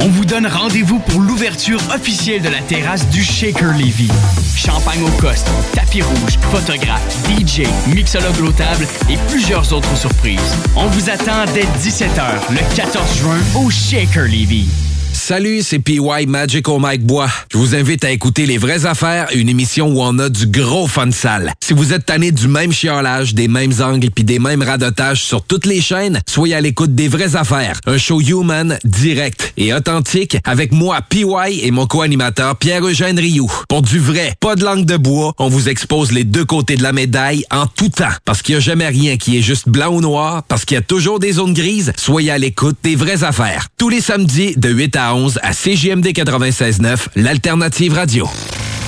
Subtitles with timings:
[0.00, 4.08] on vous donne rendez-vous pour l'ouverture officielle de la terrasse du Shaker Levy.
[4.56, 7.62] Champagne au coste, tapis rouge, photographe, DJ,
[7.94, 10.54] mixologue au table et plusieurs autres surprises.
[10.76, 14.83] On vous attend dès 17h le 14 juin au Shaker Levy.
[15.26, 17.30] Salut, c'est PY Magic au Mike Bois.
[17.50, 20.86] Je vous invite à écouter Les Vraies Affaires, une émission où on a du gros
[20.86, 21.54] fun sale.
[21.64, 25.42] Si vous êtes tanné du même chiolage, des mêmes angles puis des mêmes radotages sur
[25.42, 27.80] toutes les chaînes, soyez à l'écoute des Vraies Affaires.
[27.86, 31.24] Un show human, direct et authentique avec moi, PY
[31.62, 33.50] et mon co-animateur Pierre-Eugène Rioux.
[33.70, 36.82] Pour du vrai, pas de langue de bois, on vous expose les deux côtés de
[36.82, 38.12] la médaille en tout temps.
[38.26, 40.78] Parce qu'il n'y a jamais rien qui est juste blanc ou noir, parce qu'il y
[40.78, 43.68] a toujours des zones grises, soyez à l'écoute des Vraies Affaires.
[43.78, 48.28] Tous les samedis de 8 à 11 à CGMD 96.9, l'alternative radio.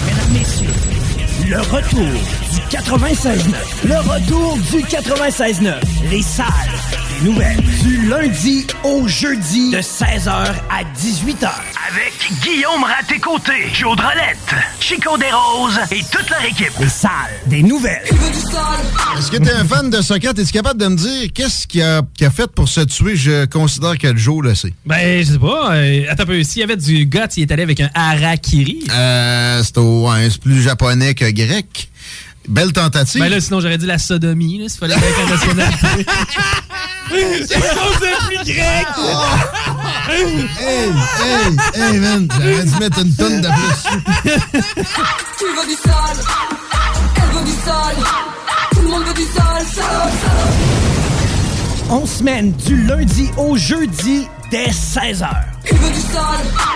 [0.05, 0.69] Mesdames, Messieurs,
[1.49, 3.55] le retour du 96.9.
[3.85, 5.75] Le retour du 96.9.
[6.11, 6.47] Les salles
[7.22, 7.61] nouvelles.
[7.83, 11.48] Du lundi au jeudi de 16h à 18h.
[11.91, 16.72] Avec Guillaume Raté-Côté, Joe Drolette, Chico Desroses et toute leur équipe.
[16.81, 17.11] Les salles
[17.47, 18.03] des nouvelles.
[19.19, 20.33] Est-ce que tu es un fan de soccer?
[20.37, 23.17] Es-tu capable de me dire qu'est-ce qu'il a, qu'il a fait pour se tuer?
[23.17, 24.75] Je considère que Joe le sait.
[24.84, 25.75] Ben, je sais pas.
[25.75, 26.42] euh, attends un peu.
[26.42, 28.84] S'il y avait du guts, il est allé avec un harakiri.
[28.91, 31.89] Euh, c'est, au- ouais, c'est plus japonais que grec.
[32.48, 33.20] Belle tentative.
[33.20, 35.05] Ben là, sinon, j'aurais dit la sodomie, là, s'il fallait avec
[37.09, 37.61] C'est
[38.27, 38.87] plus grec!
[40.09, 40.91] hey, hey,
[41.75, 44.33] hey, man, j'aurais dû mettre une tonne de plus.
[45.39, 46.17] Tu veux du sol,
[47.17, 47.94] elle veut du sol,
[48.72, 50.67] tout le monde veut du sol, sol, sol.
[51.91, 55.28] On semaine du lundi au jeudi dès 16h.
[55.71, 56.75] Il veut du sol.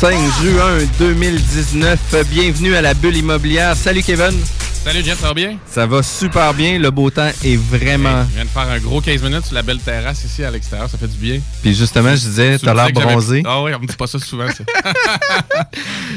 [0.00, 1.98] 5 juin 2019.
[2.28, 3.76] Bienvenue à la bulle immobilière.
[3.76, 4.34] Salut Kevin.
[4.84, 5.56] Salut Jeff, ça va bien?
[5.66, 6.78] Ça va super bien.
[6.78, 8.22] Le beau temps est vraiment.
[8.28, 10.90] Je viens de faire un gros 15 minutes sur la belle terrasse ici à l'extérieur,
[10.90, 11.40] ça fait du bien.
[11.62, 13.42] Puis justement, je disais, Tu t'as l'air bronzé.
[13.46, 14.46] Ah oui, on me dit pas ça souvent.
[14.48, 14.62] ça.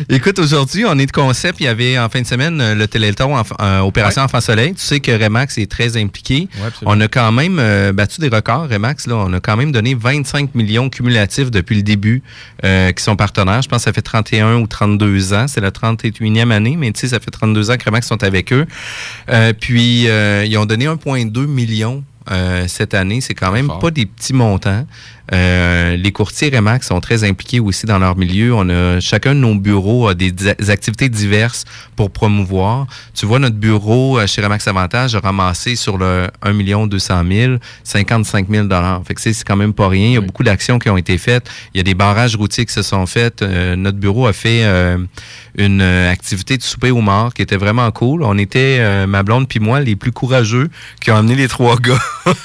[0.09, 1.61] Écoute, aujourd'hui, on est de concept.
[1.61, 4.73] Il y avait en fin de semaine le Téléthon Enf- euh, Opération Enfant Soleil.
[4.73, 6.49] Tu sais que Remax est très impliqué.
[6.61, 9.07] Ouais, on a quand même euh, battu des records, Remax.
[9.07, 9.15] Là.
[9.15, 12.21] On a quand même donné 25 millions cumulatifs depuis le début
[12.65, 13.61] euh, qui sont partenaires.
[13.61, 15.47] Je pense que ça fait 31 ou 32 ans.
[15.47, 18.51] C'est la 31e année, mais tu sais, ça fait 32 ans que Remax sont avec
[18.51, 18.56] eux.
[19.29, 23.21] Euh, puis, euh, ils ont donné 1,2 million euh, cette année.
[23.21, 24.85] C'est quand même pas des petits montants.
[25.33, 28.53] Euh, les courtiers Remax sont très impliqués aussi dans leur milieu.
[28.53, 30.33] On a chacun de nos bureaux a des,
[30.69, 31.63] activités diverses
[31.95, 32.87] pour promouvoir.
[33.13, 38.47] Tu vois, notre bureau chez Remax Avantage a ramassé sur le 1 200 000, 55
[38.49, 38.67] 000
[39.05, 40.07] Fait que c'est quand même pas rien.
[40.07, 41.49] Il y a beaucoup d'actions qui ont été faites.
[41.73, 43.41] Il y a des barrages routiers qui se sont faits.
[43.41, 44.65] Euh, notre bureau a fait
[45.57, 48.23] une euh, activité de souper au mort qui était vraiment cool.
[48.23, 50.69] On était, euh, ma blonde puis moi, les plus courageux
[51.01, 51.99] qui ont amené les trois gars.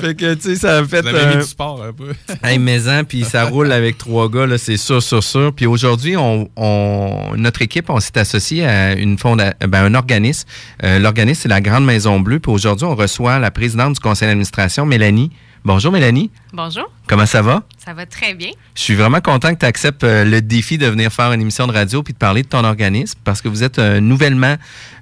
[0.00, 1.02] fait que, tu sais, ça a fait...
[1.02, 2.12] Vous avez mis euh, du sport un peu.
[2.42, 5.52] Hey, maison, puis ça roule avec trois gars, là, c'est sûr, sûr, sûr.
[5.54, 10.48] Puis aujourd'hui, on, on- notre équipe, on s'est associé à une fonda ben, un organisme.
[10.82, 12.40] Euh, L'organisme, c'est la Grande Maison Bleue.
[12.40, 15.30] Puis aujourd'hui, on reçoit la présidente du conseil d'administration, Mélanie.
[15.64, 16.30] Bonjour, Mélanie.
[16.52, 17.62] Bonjour, Comment ça va?
[17.78, 18.50] ça va très bien.
[18.74, 21.66] Je suis vraiment content que tu acceptes euh, le défi de venir faire une émission
[21.66, 24.56] de radio puis de parler de ton organisme parce que vous êtes euh, nouvellement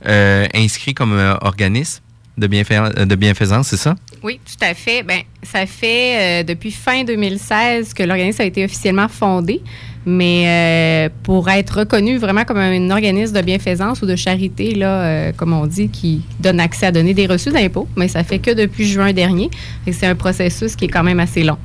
[0.07, 2.01] euh, inscrit comme organisme
[2.39, 3.97] de, bienfai- de bienfaisance, c'est ça?
[4.23, 5.03] Oui, tout à fait.
[5.03, 9.61] Ben, ça fait depuis fin 2016 que l'organisme a été officiellement fondé.
[10.05, 15.03] Mais euh, pour être reconnu vraiment comme un organisme de bienfaisance ou de charité, là,
[15.03, 18.41] euh, comme on dit, qui donne accès à donner des reçus d'impôts, mais ça fait
[18.41, 19.49] que depuis juin dernier.
[19.91, 21.59] C'est un processus qui est quand même assez long.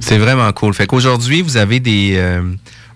[0.00, 0.72] C'est vraiment cool.
[0.74, 2.42] Fait qu'aujourd'hui, vous avez des, euh,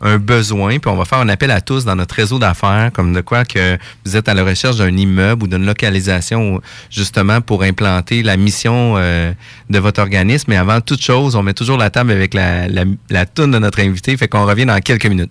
[0.01, 3.13] un besoin, puis on va faire un appel à tous dans notre réseau d'affaires, comme
[3.13, 6.61] de quoi que vous êtes à la recherche d'un immeuble ou d'une localisation,
[6.91, 9.33] justement, pour implanter la mission euh,
[9.71, 10.47] de votre organisme.
[10.49, 13.59] Mais avant toute chose, on met toujours la table avec la, la, la toune de
[13.59, 14.17] notre invité.
[14.17, 15.31] Fait qu'on revient dans quelques minutes.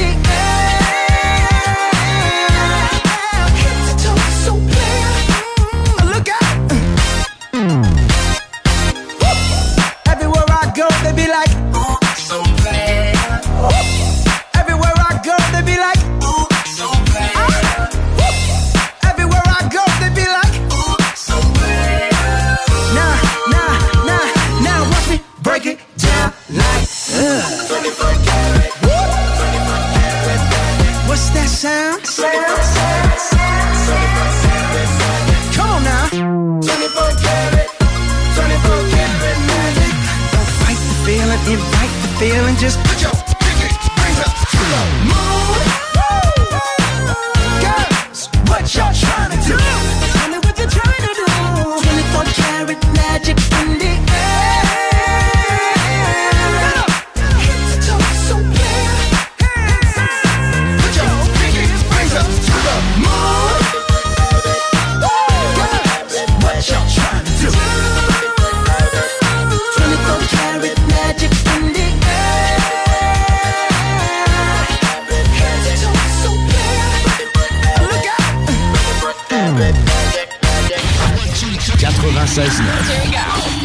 [82.21, 82.61] 96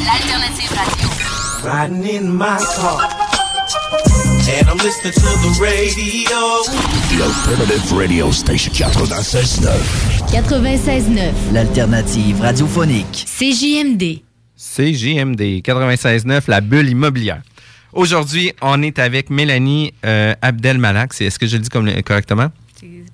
[0.06, 1.08] L'alternative radio.
[1.62, 3.02] Riding in my car.
[4.48, 6.62] And I'm listening to the radio.
[7.10, 9.68] The Alternative Radio Station 96.9.
[10.32, 11.52] 96.9.
[11.52, 13.26] L'alternative radiophonique.
[13.26, 14.22] CJMD.
[14.56, 17.42] CJMD 96.9, la bulle immobilière.
[17.92, 21.20] Aujourd'hui, on est avec Mélanie euh, Abdel-Malak.
[21.20, 22.50] Est-ce que je le dis comme, correctement?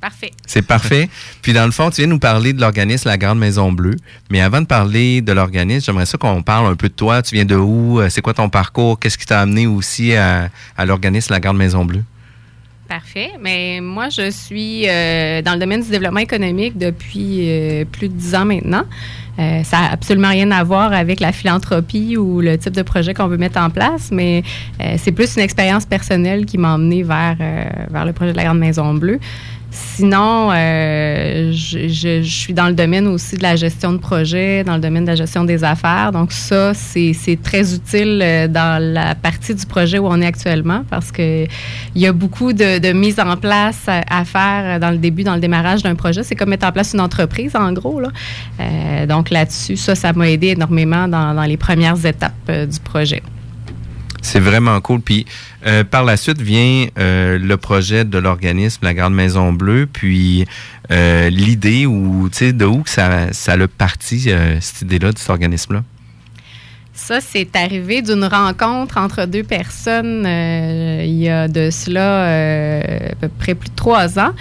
[0.03, 0.31] C'est parfait.
[0.47, 1.09] C'est parfait.
[1.43, 3.95] Puis dans le fond, tu viens nous parler de l'organisme La Grande Maison Bleue.
[4.31, 7.23] Mais avant de parler de l'organisme, j'aimerais ça qu'on parle un peu de toi.
[7.23, 8.01] Tu viens de où?
[8.01, 8.99] Euh, C'est quoi ton parcours?
[8.99, 12.03] Qu'est-ce qui t'a amené aussi à, à l'organisme La Grande Maison Bleue?
[12.89, 13.31] Parfait.
[13.41, 18.15] Mais moi, je suis euh, dans le domaine du développement économique depuis euh, plus de
[18.15, 18.83] dix ans maintenant.
[19.39, 23.15] Euh, ça n'a absolument rien à voir avec la philanthropie ou le type de projet
[23.15, 24.43] qu'on veut mettre en place, mais
[24.81, 28.37] euh, c'est plus une expérience personnelle qui m'a emmené vers, euh, vers le projet de
[28.37, 29.21] la Grande Maison Bleue.
[29.73, 34.83] Sinon, euh, je, suis dans le domaine aussi de la gestion de projet, dans le
[34.83, 36.13] domaine de la gestion des affaires.
[36.13, 40.85] Donc ça, c'est très utile euh, dans la partie du projet où on est actuellement
[40.91, 41.47] parce que
[41.95, 45.41] il y a beaucoup de, mise en place à, faire dans le début, dans le
[45.41, 46.23] démarrage d'un projet.
[46.23, 48.03] C'est comme mettre en place une entreprise, en gros.
[48.61, 53.23] Euh, donc là-dessus, ça, ça m'a aidé énormément dans, dans les premières étapes du projet.
[54.23, 55.01] C'est vraiment cool.
[55.01, 55.27] Puis
[55.67, 60.47] euh, par la suite vient euh, le projet de l'organisme La Grande Maison Bleue, puis
[60.91, 65.31] euh, l'idée ou tu sais de où ça ça a parti cette idée-là de cet
[65.31, 65.83] organisme-là?
[66.95, 72.27] Ça, c'est arrivé d'une rencontre entre deux personnes il y a de cela
[73.11, 74.33] à peu près plus de trois ans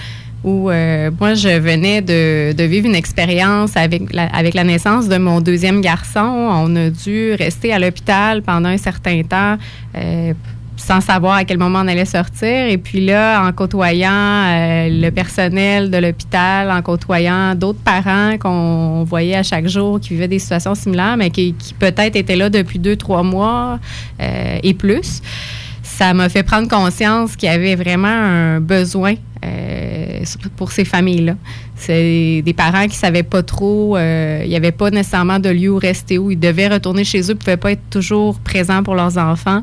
[0.43, 5.07] où euh, moi, je venais de, de vivre une expérience avec la, avec la naissance
[5.07, 6.19] de mon deuxième garçon.
[6.19, 9.57] On a dû rester à l'hôpital pendant un certain temps.
[9.95, 10.33] euh,
[10.81, 12.67] sans savoir à quel moment on allait sortir.
[12.67, 19.03] Et puis là, en côtoyant euh, le personnel de l'hôpital, en côtoyant d'autres parents qu'on
[19.03, 22.49] voyait à chaque jour qui vivaient des situations similaires, mais qui, qui peut-être étaient là
[22.49, 23.79] depuis deux, trois mois
[24.21, 25.21] euh, et plus,
[26.01, 29.13] ça m'a fait prendre conscience qu'il y avait vraiment un besoin
[29.45, 30.23] euh,
[30.57, 31.35] pour ces familles-là.
[31.75, 35.69] C'est des parents qui savaient pas trop, euh, il n'y avait pas nécessairement de lieu
[35.69, 38.81] où rester, où ils devaient retourner chez eux, ils ne pouvaient pas être toujours présents
[38.81, 39.61] pour leurs enfants.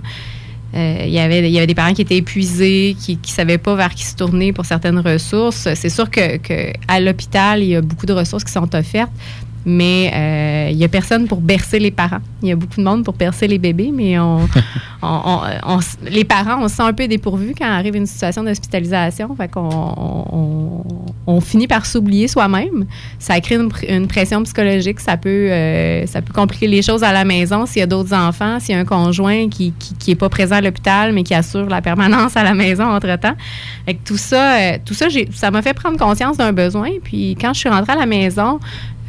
[0.76, 4.04] Euh, il, y avait, des parents qui étaient épuisés, qui ne savaient pas vers qui
[4.04, 5.66] se tourner pour certaines ressources.
[5.74, 9.10] C'est sûr que, que l'hôpital, il y a beaucoup de ressources qui sont offertes,
[9.66, 12.20] mais euh, il n'y a personne pour bercer les parents.
[12.42, 14.48] Il y a beaucoup de monde pour bercer les bébés, mais on,
[16.10, 19.34] les parents, on se sent un peu dépourvus quand arrive une situation d'hospitalisation.
[19.36, 20.84] Fait qu'on
[21.26, 22.86] on, finit par s'oublier soi-même.
[23.18, 25.00] Ça crée une, pr- une pression psychologique.
[25.00, 28.14] Ça peut, euh, ça peut compliquer les choses à la maison s'il y a d'autres
[28.14, 31.34] enfants, s'il y a un conjoint qui n'est qui, pas présent à l'hôpital, mais qui
[31.34, 33.36] assure la permanence à la maison entre-temps.
[34.04, 36.90] Tout ça, euh, tout ça, ça m'a fait prendre conscience d'un besoin.
[37.02, 38.60] Puis quand je suis rentrée à la maison,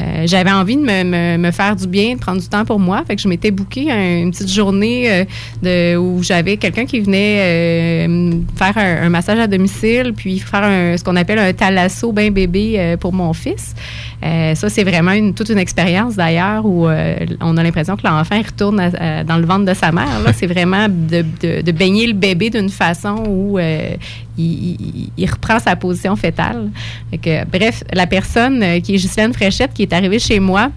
[0.02, 3.04] euh, j'avais envie de me, me- faire du bien, de prendre du temps pour moi.
[3.08, 5.26] Fait que je m'étais booké un- une petite journée
[5.66, 10.98] euh, où j'avais quelqu'un qui venait euh, faire un, massage à domicile, puis faire un-
[10.98, 13.74] ce qu'on appelle un thalasso bain bébé pour mon fils.
[14.22, 18.06] Euh, ça, c'est vraiment une, toute une expérience d'ailleurs où euh, on a l'impression que
[18.06, 20.20] l'enfant retourne à- à- dans le ventre de sa mère.
[20.26, 20.34] là.
[20.38, 23.92] C'est vraiment de, de- de baigner le bébé d'une façon où euh,
[24.38, 26.70] il, il- il reprend sa position fétale.
[27.12, 30.70] Fait que, bref, la personne euh, qui est Ghislaine Fréchette qui est arrivée chez moi,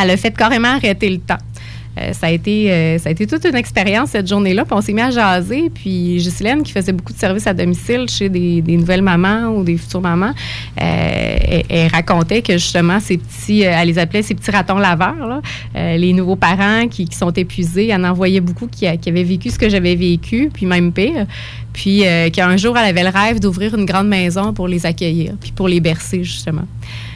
[0.00, 1.38] elle a fait carrément arrêter le temps.
[1.98, 4.64] Euh, ça, a été, euh, ça a été toute une expérience cette journée-là.
[4.64, 5.70] Puis on s'est mis à jaser.
[5.74, 9.76] Puis Ghislaine, qui faisait beaucoup de services à domicile chez des, nouvelles mamans ou des
[9.76, 10.32] futures mamans,
[10.80, 15.42] euh, racontait que justement, ces petits, euh, elle les appelait ces petits ratons laveurs,
[15.74, 17.88] les nouveaux parents qui, sont épuisés.
[17.88, 21.26] Elle en voyait beaucoup qui, qui avaient vécu ce que j'avais vécu, puis même pire.
[21.72, 25.52] Puis qu'un jour, elle avait le rêve d'ouvrir une grande maison pour les accueillir, puis
[25.52, 26.64] pour les bercer, justement.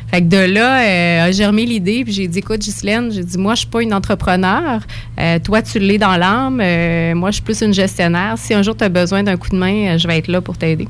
[0.08, 3.38] Fait que de là, euh, a germé l'idée, puis j'ai dit, écoute, Ghislaine, j'ai dit,
[3.38, 4.80] moi, je suis pas une entrepreneur.
[5.18, 6.60] Euh, toi, tu l'es dans l'âme.
[6.62, 8.34] Euh, moi, je suis plus une gestionnaire.
[8.36, 10.40] Si un jour tu as besoin d'un coup de main, euh, je vais être là
[10.40, 10.86] pour t'aider.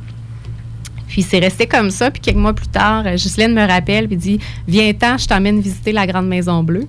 [1.08, 2.10] Puis c'est resté comme ça.
[2.10, 6.06] Puis quelques mois plus tard, Ghislaine me rappelle puis dit Viens-t'en, je t'emmène visiter la
[6.06, 6.86] Grande Maison Bleue.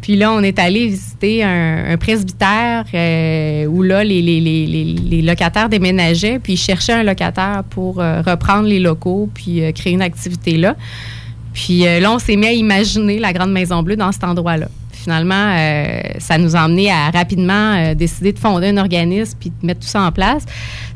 [0.00, 2.84] Puis là, on est allé visiter un, presbytère
[3.70, 9.62] où là, les, locataires déménageaient, puis ils cherchaient un locataire pour reprendre les locaux, puis
[9.72, 10.76] créer une activité là.
[11.54, 14.66] Puis euh, là, on s'est mis à imaginer la Grande Maison Bleue dans cet endroit-là.
[14.92, 19.50] Finalement, euh, ça nous a emmené à rapidement euh, décider de fonder un organisme puis
[19.50, 20.44] de mettre tout ça en place.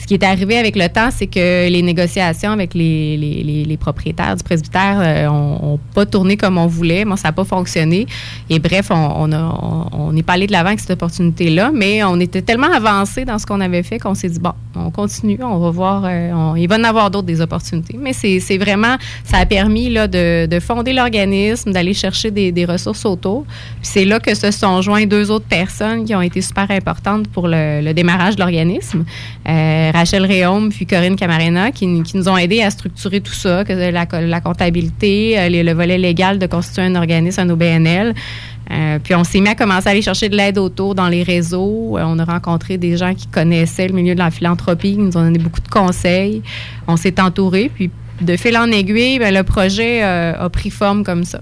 [0.08, 4.34] Qui est arrivé avec le temps, c'est que les négociations avec les, les- les- propriétaires
[4.36, 7.04] du presbytère n'ont pas tourné comme on voulait.
[7.04, 8.06] Moi, ça n'a pas fonctionné.
[8.48, 12.18] Et bref, on a- on- n'est pas allé de l'avant avec cette opportunité-là, mais on
[12.20, 15.58] était tellement avancé dans ce qu'on avait fait qu'on s'est dit, bon, on continue, on
[15.58, 17.98] va voir, euh, il va y en avoir d'autres des opportunités.
[18.00, 22.64] Mais c'est vraiment, ça a permis là, de, de fonder l'organisme, d'aller chercher des, des
[22.64, 23.44] ressources autour.
[23.82, 27.46] C'est là que se sont joints deux autres personnes qui ont été super importantes pour
[27.46, 29.04] le, le démarrage de l'organisme.
[29.48, 33.64] Euh, Rachel Réaume puis Corinne Camarena qui, qui nous ont aidés à structurer tout ça,
[33.64, 38.14] que la, la comptabilité, euh, les- le volet légal de constituer un organisme, un OBNL.
[38.70, 41.22] Euh, puis on s'est mis à commencer à aller chercher de l'aide autour dans les
[41.22, 41.96] réseaux.
[41.98, 45.16] Euh, on a rencontré des gens qui connaissaient le milieu de la philanthropie, qui nous
[45.16, 46.42] ont donné beaucoup de conseils.
[46.86, 47.90] On s'est entouré, puis
[48.20, 51.40] de fil en aiguille, ben, le projet euh, a pris forme comme ça.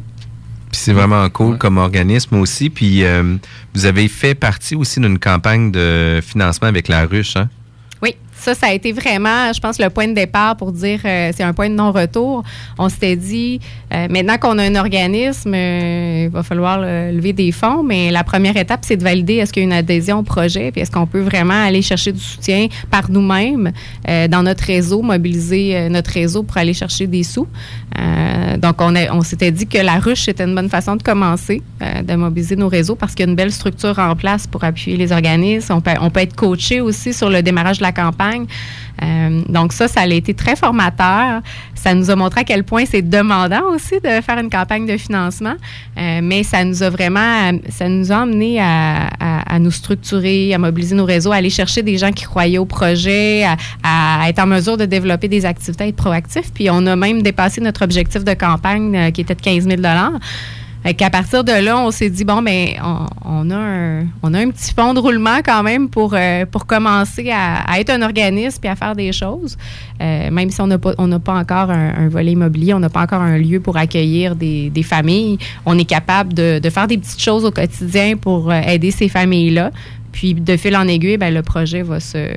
[0.71, 2.71] Puis c'est vraiment cool comme organisme aussi.
[2.71, 3.37] Puis euh,
[3.75, 7.49] vous avez fait partie aussi d'une campagne de financement avec la ruche, hein?
[8.03, 11.33] Oui, ça, ça a été vraiment, je pense, le point de départ pour dire euh,
[11.35, 12.43] c'est un point de non-retour.
[12.79, 13.61] On s'était dit,
[13.93, 18.25] euh, maintenant qu'on a un organisme, euh, il va falloir lever des fonds, mais la
[18.25, 20.91] première étape, c'est de valider est-ce qu'il y a une adhésion au projet, puis est-ce
[20.91, 23.73] qu'on peut vraiment aller chercher du soutien par nous-mêmes
[24.29, 27.47] dans notre réseau, mobiliser notre réseau pour aller chercher des sous.
[28.59, 31.63] Donc, on, a- on s'était dit que la ruche, c'était une bonne façon de commencer,
[31.81, 34.97] de mobiliser nos réseaux parce qu'il y a une belle structure en place pour appuyer
[34.97, 35.75] les organismes.
[35.75, 38.26] On peut, on peut être coaché aussi sur le démarrage de la campagne.
[39.03, 41.43] Euh, donc, ça, ça a été très formateur.
[41.75, 44.97] Ça nous a montré à quel point c'est demandant aussi de faire une campagne de
[44.97, 45.55] financement.
[45.99, 50.95] Euh, mais ça nous a vraiment, ça nous a amené à, nous structurer, à mobiliser
[50.95, 53.45] nos réseaux, à aller chercher des gens qui croyaient au projet,
[53.83, 56.53] à, être en mesure de développer des activités, à être proactif.
[56.53, 59.83] Puis on a même dépassé notre objectif de campagne euh, qui était de 15 000
[59.83, 62.69] fait qu'à partir de là, on s'est dit, bon, ben,
[63.25, 66.67] on, a un, on a un petit fond de roulement quand même pour, euh, pour
[66.67, 69.57] commencer à, à être un organisme et à faire des choses.
[70.01, 72.81] Euh, même si on n'a pas, on n'a pas encore un, un volet immobilier, on
[72.81, 76.71] n'a pas encore un lieu pour accueillir des, des familles, on est capable de, de
[76.71, 79.71] faire des petites choses au quotidien pour euh, aider ces familles-là.
[80.13, 82.35] Puis, de fil en aiguille, ben, le projet va se,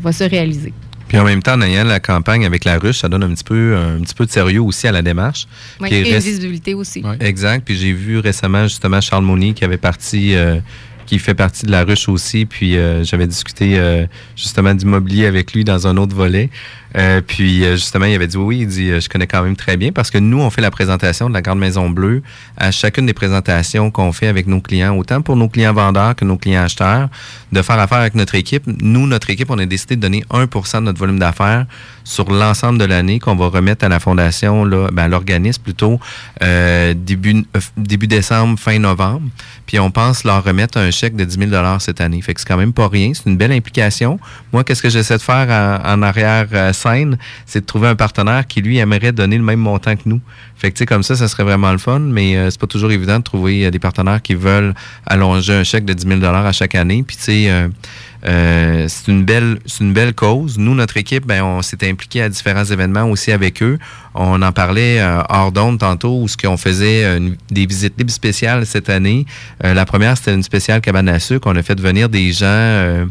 [0.00, 0.72] va se réaliser.
[1.08, 3.44] Puis en même temps, en ayant la campagne avec la ruche, ça donne un petit
[3.44, 5.46] peu, un petit peu de sérieux aussi à la démarche.
[5.80, 7.02] Oui, Puis et une visibilité aussi.
[7.20, 7.64] Exact.
[7.64, 10.58] Puis j'ai vu récemment justement Charles Monnier qui avait parti, euh,
[11.06, 12.46] qui fait partie de la ruche aussi.
[12.46, 14.06] Puis euh, j'avais discuté euh,
[14.36, 16.50] justement d'immobilier avec lui dans un autre volet.
[16.96, 19.56] Euh, puis euh, justement, il avait dit oui, il dit euh, je connais quand même
[19.56, 22.22] très bien parce que nous on fait la présentation de la Grande Maison Bleue
[22.56, 26.24] à chacune des présentations qu'on fait avec nos clients, autant pour nos clients vendeurs que
[26.24, 27.08] nos clients acheteurs,
[27.52, 28.64] de faire affaire avec notre équipe.
[28.66, 31.66] Nous, notre équipe, on a décidé de donner 1% de notre volume d'affaires
[32.04, 35.98] sur l'ensemble de l'année qu'on va remettre à la fondation, là, ben, à l'organisme plutôt,
[36.42, 39.22] euh, début, euh, début décembre, fin novembre.
[39.66, 42.20] Puis on pense leur remettre un chèque de 10 000 cette année.
[42.20, 43.12] Fait que c'est quand même pas rien.
[43.14, 44.20] C'est une belle implication.
[44.52, 45.48] Moi, qu'est-ce que j'essaie de faire
[45.84, 46.46] en, en arrière
[47.46, 50.20] c'est de trouver un partenaire qui, lui, aimerait donner le même montant que nous.
[50.56, 52.66] Fait que, tu sais, comme ça, ça serait vraiment le fun, mais euh, c'est pas
[52.66, 54.74] toujours évident de trouver euh, des partenaires qui veulent
[55.06, 57.02] allonger un chèque de 10 000 à chaque année.
[57.06, 57.68] Puis, tu sais,
[58.26, 60.58] euh, c'est une belle c'est une belle cause.
[60.58, 63.78] Nous, notre équipe, ben, on s'est impliqué à différents événements aussi avec eux.
[64.14, 68.12] On en parlait euh, hors d'onde tantôt où ce qu'on faisait euh, des visites libres
[68.12, 69.26] spéciales cette année.
[69.62, 71.48] La première, c'était une spéciale cabane à sucre.
[71.50, 73.06] On a fait venir des gens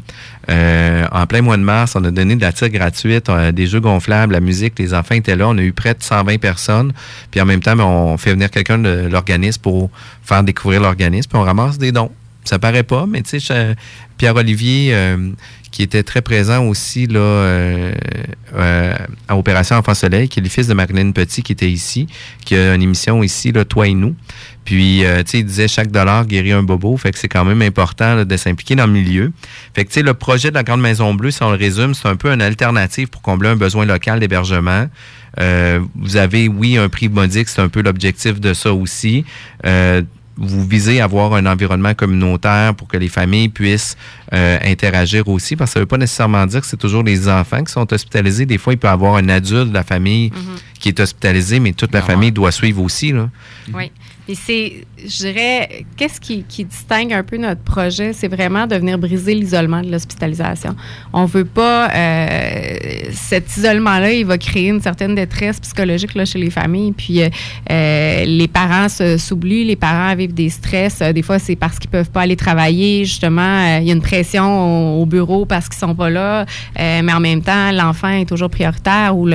[0.49, 1.95] en plein mois de mars.
[1.95, 4.79] On a donné de la tire gratuite, on a des jeux gonflables, la musique.
[4.79, 5.47] Les enfants étaient là.
[5.49, 6.93] On a eu près de 120 personnes.
[7.31, 9.89] Puis en même temps, ben, on fait venir quelqu'un de l'organisme pour
[10.23, 11.29] faire découvrir l'organisme.
[11.29, 12.11] Puis on ramasse des dons.
[12.43, 13.75] Ça paraît pas, mais tu sais,
[14.17, 15.31] Pierre-Olivier, euh,
[15.73, 17.93] qui était très présent aussi là, euh,
[18.55, 18.95] euh,
[19.27, 22.07] à Opération Enfant Soleil, qui est le fils de Marilyn Petit, qui était ici,
[22.45, 24.15] qui a une émission ici, là, Toi et nous.
[24.65, 26.95] Puis, euh, tu sais, il disait chaque dollar guérit un bobo.
[26.95, 29.31] Fait que c'est quand même important là, de s'impliquer dans le milieu.
[29.73, 31.95] Fait que, tu sais, le projet de la Grande Maison Bleue, si on le résume,
[31.95, 34.87] c'est un peu une alternative pour combler un besoin local d'hébergement.
[35.39, 39.25] Euh, vous avez, oui, un prix modique, c'est un peu l'objectif de ça aussi.
[40.37, 43.95] Vous visez à avoir un environnement communautaire pour que les familles puissent
[44.33, 47.29] euh, interagir aussi, parce que ça ne veut pas nécessairement dire que c'est toujours les
[47.29, 48.45] enfants qui sont hospitalisés.
[48.45, 50.31] Des fois, il peut y avoir un adulte de la famille
[50.79, 53.11] qui est hospitalisé, mais toute la famille doit suivre aussi.
[53.11, 53.29] Là.
[53.73, 53.91] Oui.
[54.27, 58.75] Et c'est, je dirais, qu'est-ce qui, qui distingue un peu notre projet, c'est vraiment de
[58.75, 60.75] venir briser l'isolement de l'hospitalisation.
[61.11, 62.77] On veut pas, euh,
[63.11, 66.91] cet isolement-là, il va créer une certaine détresse psychologique là, chez les familles.
[66.93, 67.29] Puis euh,
[67.71, 70.99] euh, les parents s'oublient, les parents vivent des stress.
[71.01, 73.05] Euh, des fois, c'est parce qu'ils peuvent pas aller travailler.
[73.05, 76.45] Justement, euh, il y a une pression au, au bureau parce qu'ils sont pas là.
[76.79, 79.27] Euh, mais en même temps, l'enfant est toujours prioritaire ou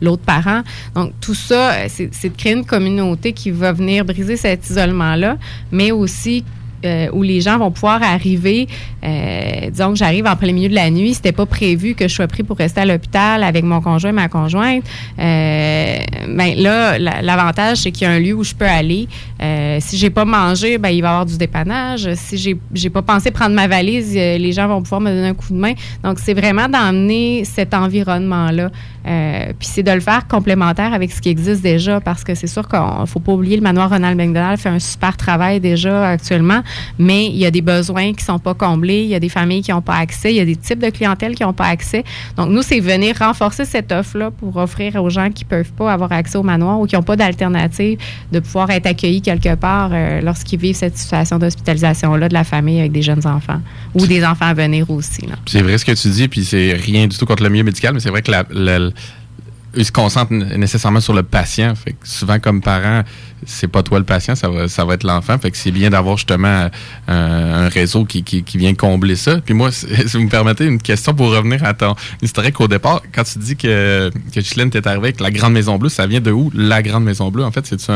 [0.00, 0.62] l'autre parent.
[0.94, 4.70] Donc, tout ça, c'est de créer une communauté qui va venir briser cet
[5.16, 5.36] isolement-là,
[5.70, 6.44] mais aussi
[6.84, 8.66] euh, où les gens vont pouvoir arriver,
[9.04, 12.14] euh, disons que j'arrive en plein milieu de la nuit, c'était pas prévu que je
[12.14, 14.84] sois pris pour rester à l'hôpital avec mon conjoint, ma conjointe.
[15.18, 19.08] Euh, ben là, la- l'avantage c'est qu'il y a un lieu où je peux aller.
[19.42, 22.08] Euh, si j'ai pas mangé, ben il va y avoir du dépannage.
[22.14, 25.28] Si j'ai j'ai pas pensé prendre ma valise, euh, les gens vont pouvoir me donner
[25.28, 25.72] un coup de main.
[26.02, 28.70] Donc c'est vraiment d'emmener cet environnement-là.
[29.04, 32.46] Euh, puis c'est de le faire complémentaire avec ce qui existe déjà, parce que c'est
[32.46, 36.62] sûr qu'on faut pas oublier le manoir Ronald McDonald fait un super travail déjà actuellement,
[36.98, 39.62] mais il y a des besoins qui sont pas comblés, il y a des familles
[39.62, 42.04] qui n'ont pas accès, il y a des types de clientèle qui n'ont pas accès.
[42.36, 46.12] Donc nous, c'est venir renforcer cette offre-là pour offrir aux gens qui peuvent pas avoir
[46.12, 47.98] accès au manoir ou qui n'ont pas d'alternative
[48.30, 52.80] de pouvoir être accueillis quelque part euh, lorsqu'ils vivent cette situation d'hospitalisation-là de la famille
[52.80, 53.60] avec des jeunes enfants
[53.94, 55.22] ou des enfants à venir aussi.
[55.46, 57.94] C'est vrai ce que tu dis, puis c'est rien du tout contre le milieu médical,
[57.94, 58.44] mais c'est vrai que la,
[59.74, 61.74] ils se concentrent nécessairement sur le patient.
[61.74, 63.02] Fait que souvent, comme parents,
[63.44, 65.38] c'est pas toi le patient, ça va, ça va être l'enfant.
[65.38, 66.68] Fait que c'est bien d'avoir justement
[67.08, 69.38] euh, un réseau qui, qui, vient combler ça.
[69.44, 73.02] Puis moi, si vous me permettez une question pour revenir à ton historique au départ,
[73.14, 76.30] quand tu dis que, que t'est arrivée avec la Grande Maison Bleue, ça vient de
[76.30, 77.44] où la Grande Maison Bleue?
[77.44, 77.92] En fait, c'est tout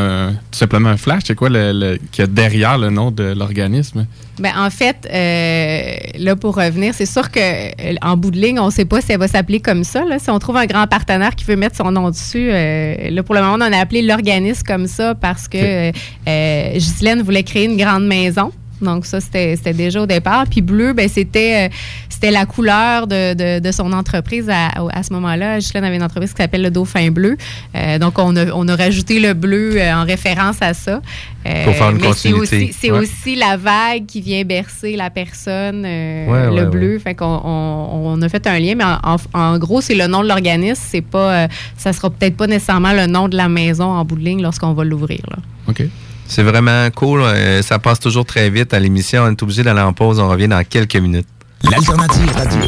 [0.52, 1.22] simplement un flash?
[1.26, 4.06] C'est quoi le, le- qu'il y a derrière le nom de l'organisme?
[4.38, 8.58] Ben, en fait, euh, là, pour revenir, c'est sûr que euh, en bout de ligne,
[8.60, 10.04] on ne sait pas si elle va s'appeler comme ça.
[10.04, 10.18] Là.
[10.18, 13.40] Si on trouve un grand partenaire qui veut mettre son nom dessus, là, pour le
[13.40, 15.92] moment, on a appelé l'organisme comme ça parce que euh,
[16.28, 18.52] euh, Ghislaine voulait créer une grande maison.
[18.80, 20.44] Donc ça, c'était déjà au départ.
[20.50, 21.74] Puis bleu, ben, c'était euh,
[22.08, 25.58] c'était la couleur de, de, de son entreprise à, à ce moment-là.
[25.58, 27.36] Ghislaine avait une entreprise qui s'appelle le Dauphin Bleu.
[27.74, 31.00] Euh, donc on a, on a rajouté le bleu euh, en référence à ça.
[31.46, 32.64] Euh, Pour faire une mais c'est continuité.
[32.66, 32.98] aussi, c'est Ouais.
[33.00, 36.98] aussi la vague qui vient bercer la personne, euh, Ouais, le ouais, bleu.
[36.98, 40.06] Fait qu'on on, on a fait un lien, mais en, en- en gros, c'est le
[40.06, 40.82] nom de l'organisme.
[40.88, 44.24] C'est pas, ça sera peut-être pas nécessairement le nom de la maison en bout de
[44.24, 45.20] ligne lorsqu'on va l'ouvrir.
[45.68, 45.82] OK.
[46.28, 47.20] C'est vraiment cool.
[47.22, 49.22] euh, ça passe toujours très vite à l'émission.
[49.24, 50.18] On est obligé d'aller en pause.
[50.18, 51.28] On revient dans quelques minutes.
[51.62, 52.60] L'alternative radio.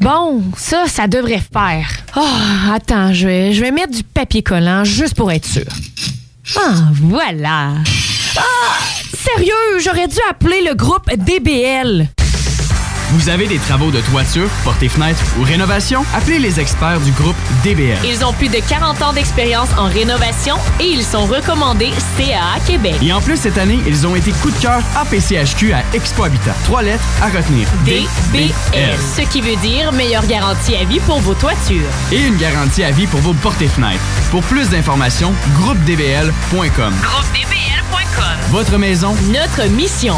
[0.00, 1.86] Bon, ça, ça devrait faire.
[2.14, 5.64] Ah, attends, je vais, je vais mettre du papier collant juste pour être sûr.
[6.56, 7.74] Ah, voilà.
[8.36, 8.42] Ah,
[9.14, 12.08] sérieux, j'aurais dû appeler le groupe DBL.
[13.12, 16.04] Vous avez des travaux de toiture, portes et fenêtres ou rénovation?
[16.14, 17.98] Appelez les experts du groupe DBL.
[18.04, 22.94] Ils ont plus de 40 ans d'expérience en rénovation et ils sont recommandés CAA Québec.
[23.02, 26.54] Et en plus, cette année, ils ont été coup de cœur APCHQ à Expo Habitat.
[26.64, 27.66] Trois lettres à retenir.
[27.84, 28.52] DBL,
[29.16, 31.90] ce qui veut dire meilleure garantie à vie pour vos toitures.
[32.12, 34.00] Et une garantie à vie pour vos portes et fenêtres.
[34.30, 36.94] Pour plus d'informations, groupedbl.com.
[37.02, 38.36] GroupeDBL.com.
[38.50, 40.14] Votre maison, Notre mission.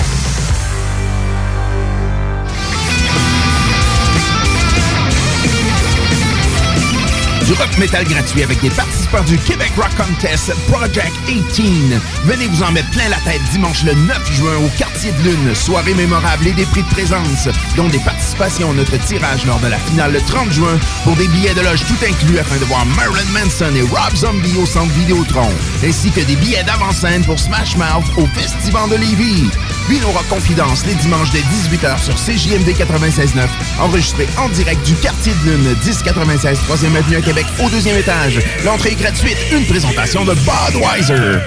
[7.47, 12.01] Du rock metal gratuit avec des participants du Québec Rock Contest Project 18.
[12.25, 15.55] Venez vous en mettre plein la tête dimanche le 9 juin au Quartier de Lune.
[15.55, 19.67] Soirée mémorable et des prix de présence, dont des participations à notre tirage lors de
[19.67, 22.87] la finale le 30 juin pour des billets de loge tout inclus afin de voir
[22.87, 25.51] Marilyn Manson et Rob Zombie au centre Vidéotron,
[25.85, 29.51] ainsi que des billets d'avant-scène pour Smash Mouth au Festival de Lévis.
[29.89, 33.47] Vino Rock Confidence les dimanches dès 18h sur CJMD 96.9,
[33.81, 38.41] enregistré en direct du quartier de Lune, 1096 3e Avenue à Québec, au deuxième étage.
[38.65, 41.39] L'entrée est gratuite, une présentation de Budweiser.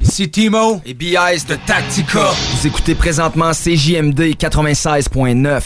[0.00, 2.30] Ici Timo et BIS de Tactica.
[2.52, 5.62] Vous écoutez présentement CJMD 96.9.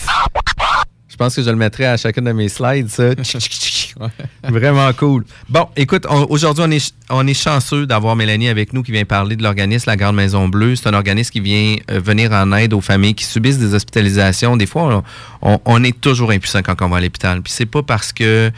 [1.09, 3.11] Je pense que je le mettrai à chacune de mes slides, ça.
[4.49, 5.25] Vraiment cool.
[5.49, 9.37] Bon, écoute, aujourd'hui, on est, on est chanceux d'avoir Mélanie avec nous qui vient parler
[9.37, 10.77] de l'organisme La Grande Maison Bleue.
[10.77, 14.57] C'est un organisme qui vient euh, venir en aide aux familles qui subissent des hospitalisations.
[14.57, 15.05] Des fois,
[15.43, 17.43] on, on- on est toujours impuissant quand on va à l'hôpital.
[17.43, 18.51] Puis c'est pas parce que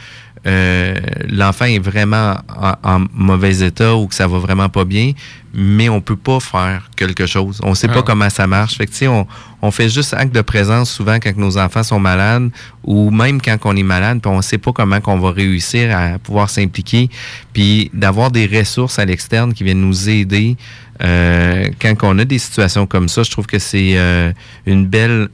[0.45, 0.95] euh,
[1.29, 5.13] l'enfant est vraiment en, en mauvais état ou que ça va vraiment pas bien,
[5.53, 7.59] mais on peut pas faire quelque chose.
[7.63, 8.75] On sait pas comment ça marche.
[8.75, 9.27] Fait que, tu sais, on,
[9.61, 12.49] on fait juste acte de présence souvent quand nos enfants sont malades
[12.83, 16.19] ou même quand on est malade, puis on sait pas comment qu'on va réussir à
[16.19, 17.09] pouvoir s'impliquer,
[17.53, 20.57] puis d'avoir des ressources à l'externe qui viennent nous aider
[21.03, 23.23] euh, quand on a des situations comme ça.
[23.23, 24.33] Je trouve que c'est euh,
[24.65, 25.29] une belle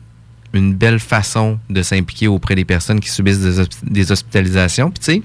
[0.53, 4.89] une belle façon de s'impliquer auprès des personnes qui subissent des, hosp- des hospitalisations.
[4.91, 5.21] Puis tu sais,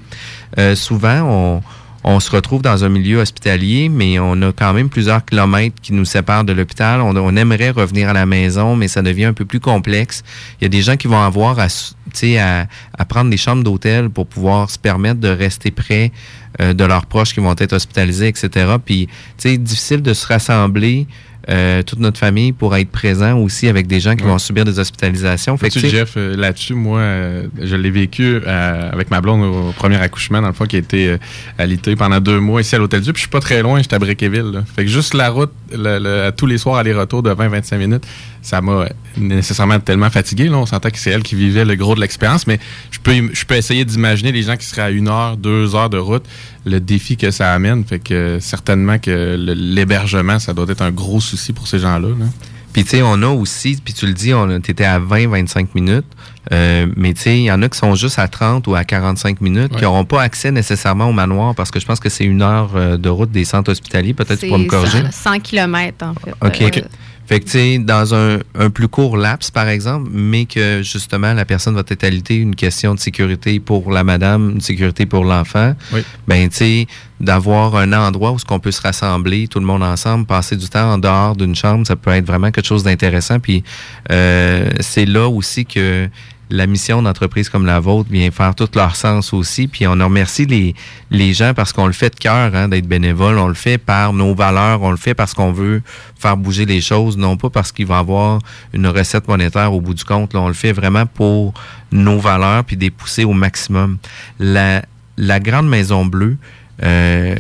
[0.59, 1.63] euh, souvent, on,
[2.07, 5.95] on se retrouve dans un milieu hospitalier, mais on a quand même plusieurs kilomètres qui
[5.95, 7.01] nous séparent de l'hôpital.
[7.01, 10.23] On, on aimerait revenir à la maison, mais ça devient un peu plus complexe.
[10.61, 12.67] Il y a des gens qui vont avoir à, à,
[12.99, 16.13] à prendre des chambres d'hôtel pour pouvoir se permettre de rester près
[16.61, 18.75] euh, de leurs proches qui vont être hospitalisés, etc.
[18.85, 19.07] Puis,
[19.39, 21.07] tu sais, difficile de se rassembler.
[21.51, 24.31] Euh, toute notre famille pour être présent aussi avec des gens qui Ouais.
[24.31, 25.57] vont subir des hospitalisations.
[25.57, 29.73] Fait que, Jeff, euh, là-dessus, moi, euh, je l'ai vécu euh, avec ma blonde au
[29.73, 31.19] premier accouchement, dans le fond, qui a été euh,
[31.59, 33.13] alité pendant deux mois ici à l'Hôtel Dieu.
[33.13, 34.51] Puis je suis pas très loin, j'étais à Bréquéville.
[34.53, 34.65] là.
[34.75, 38.05] Fait que juste la route, le- le- tous les soirs, aller-retour de 20-25 minutes,
[38.45, 40.49] ça m'a nécessairement tellement fatigué.
[40.49, 40.59] Là.
[40.59, 43.45] On sentait que c'est elle qui vivait le gros de l'expérience, mais je peux, je
[43.45, 46.25] peux essayer d'imaginer les gens qui seraient à une heure, deux heures de route,
[46.67, 47.85] le défi que ça amène.
[47.85, 52.09] Fait que certainement que l'hébergement, ça doit être un gros souci pour ces gens-là.
[52.09, 52.27] là.
[52.75, 56.07] Puis, tu sais, on a aussi, puis tu le dis, on était à 20-25 minutes,
[56.53, 58.83] euh, mais tu sais, il y en a qui sont juste à 30 ou à
[58.83, 62.25] 45 minutes, qui n'auront pas accès nécessairement au manoir parce que je pense que c'est
[62.25, 64.13] une heure euh, de route des centres hospitaliers.
[64.13, 65.05] Peut-être tu pourras me corriger.
[65.09, 66.33] 100 km, en fait.
[66.45, 66.77] OK.
[66.77, 66.83] Euh,
[67.27, 71.33] Fait que, tu sais, dans un, un plus court laps, par exemple, mais que justement,
[71.33, 75.25] la personne va être alitée, une question de sécurité pour la madame, une sécurité pour
[75.25, 76.03] l'enfant, Oui.
[76.29, 76.87] ben, tu sais,
[77.21, 80.69] d'avoir un endroit où ce qu'on peut se rassembler, tout le monde ensemble, passer du
[80.69, 83.41] temps en dehors d'une chambre, ça peut être vraiment quelque chose d'intéressant.
[83.41, 83.65] Puis,
[84.11, 86.09] euh, c'est là aussi que
[86.55, 89.67] la mission d'entreprise comme la vôtre vient faire tout leur sens aussi.
[89.67, 90.75] Puis on remercie les,
[91.11, 93.39] les gens parce qu'on le fait de cœur, hein, d'être bénévole.
[93.39, 94.83] On le fait par nos valeurs.
[94.83, 95.83] On le fait parce qu'on veut
[96.17, 98.39] faire bouger les choses, non pas parce qu'il va avoir
[98.73, 100.35] une recette monétaire au bout du compte.
[100.35, 101.55] On le fait vraiment pour
[101.91, 103.99] nos valeurs puis des pousser au maximum.
[104.39, 104.85] La,
[105.17, 106.37] la Grande Maison Bleue,
[106.83, 107.35] euh,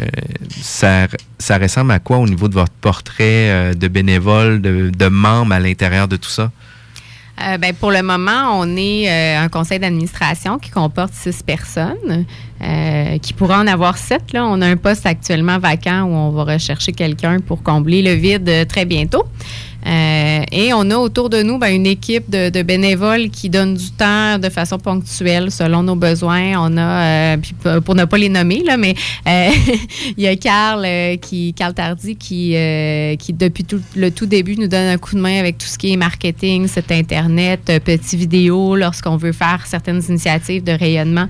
[0.61, 1.07] ça,
[1.39, 5.55] ça ressemble à quoi au niveau de votre portrait euh, de bénévole, de, de membre
[5.55, 6.51] à l'intérieur de tout ça?
[7.43, 12.25] Euh, ben, pour le moment, on est euh, un conseil d'administration qui comporte six personnes,
[12.63, 14.33] euh, qui pourra en avoir sept.
[14.33, 14.47] Là.
[14.47, 18.49] On a un poste actuellement vacant où on va rechercher quelqu'un pour combler le vide
[18.49, 19.25] euh, très bientôt.
[19.87, 23.75] Euh, et on a autour de nous ben, une équipe de, de bénévoles qui donnent
[23.75, 26.55] du temps de façon ponctuelle selon nos besoins.
[26.59, 28.95] On a, euh, pour ne pas les nommer, là, mais
[29.27, 29.51] euh,
[30.17, 34.27] il y a Carl, euh, qui, Carl Tardy qui, euh, qui, depuis tout, le tout
[34.27, 37.73] début, nous donne un coup de main avec tout ce qui est marketing, site Internet,
[37.85, 41.27] petits vidéos, lorsqu'on veut faire certaines initiatives de rayonnement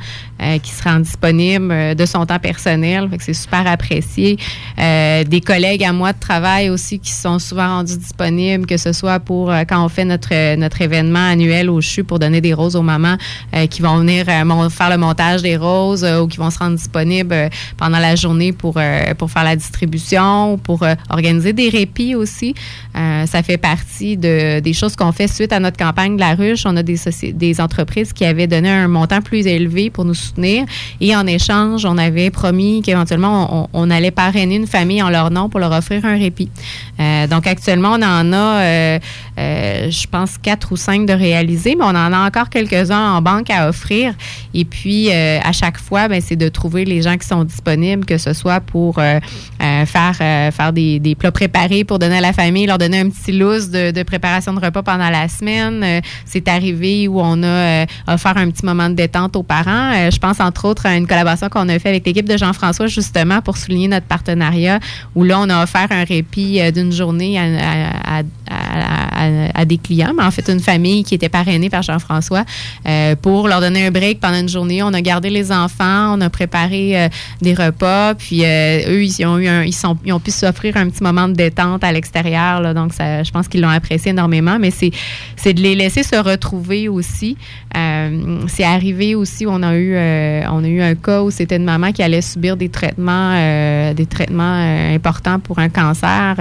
[0.62, 3.08] qui se rendent disponibles de son temps personnel.
[3.20, 4.36] C'est super apprécié.
[4.76, 9.20] Des collègues à moi de travail aussi qui sont souvent rendus disponibles, que ce soit
[9.20, 12.54] pour euh, quand on fait notre, euh, notre événement annuel au CHU pour donner des
[12.54, 13.16] roses aux mamans
[13.54, 16.76] euh, qui vont venir mon- faire le montage des roses ou qui vont se rendre
[16.76, 18.78] disponibles pendant la journée pour,
[19.18, 22.54] pour faire la distribution, pour euh, organiser des répits aussi.
[22.94, 26.62] Ça fait partie de, des choses qu'on fait suite à notre campagne de la ruche.
[26.64, 26.98] On a des,
[27.32, 30.64] des entreprises qui avaient donné un montant plus élevé pour nous soutenir
[31.00, 35.48] et en échange, on avait promis qu'éventuellement, on, allait parrainer une famille en leur nom
[35.48, 36.50] pour leur offrir un répit.
[37.30, 39.00] Donc actuellement, on en a,
[39.38, 43.22] euh, je pense, quatre ou cinq de réalisés, mais on en a encore quelques-uns en
[43.22, 44.14] banque à offrir.
[44.54, 48.04] Et puis, euh, à chaque fois, ben, c'est de trouver les gens qui sont disponibles,
[48.04, 49.18] que ce soit pour euh,
[49.62, 53.00] euh, faire, euh, faire des, des plats préparés pour donner à la famille, leur donner
[53.00, 55.82] un petit lousse de, de préparation de repas pendant la semaine.
[55.82, 60.10] Euh, c'est arrivé où on a offert un petit moment de détente aux parents.
[60.10, 63.40] Je pense entre autres à une collaboration qu'on a fait avec l'équipe de Jean-François justement
[63.40, 64.78] pour souligner notre partenariat
[65.14, 69.23] où là on a offert un répit d'une journée à, à- à- à-
[69.54, 72.44] à- des clients, mais en fait une famille qui était parrainée par Jean-François
[72.86, 74.82] euh, pour leur donner un break pendant une journée.
[74.82, 77.08] On a gardé les enfants, on a préparé euh,
[77.40, 79.64] des repas, puis euh, eux ils ont eu un-
[80.24, 84.10] pu s'offrir un petit moment de détente à l'extérieur, donc je pense qu'ils l'ont apprécié
[84.10, 84.58] énormément.
[84.58, 87.36] Mais c'est de les laisser se retrouver aussi.
[88.46, 91.92] C'est arrivé aussi, on a eu on a eu un cas où c'était une maman
[91.92, 93.34] qui allait subir des traitements
[93.94, 94.58] des traitements
[94.94, 96.36] importants pour un cancer.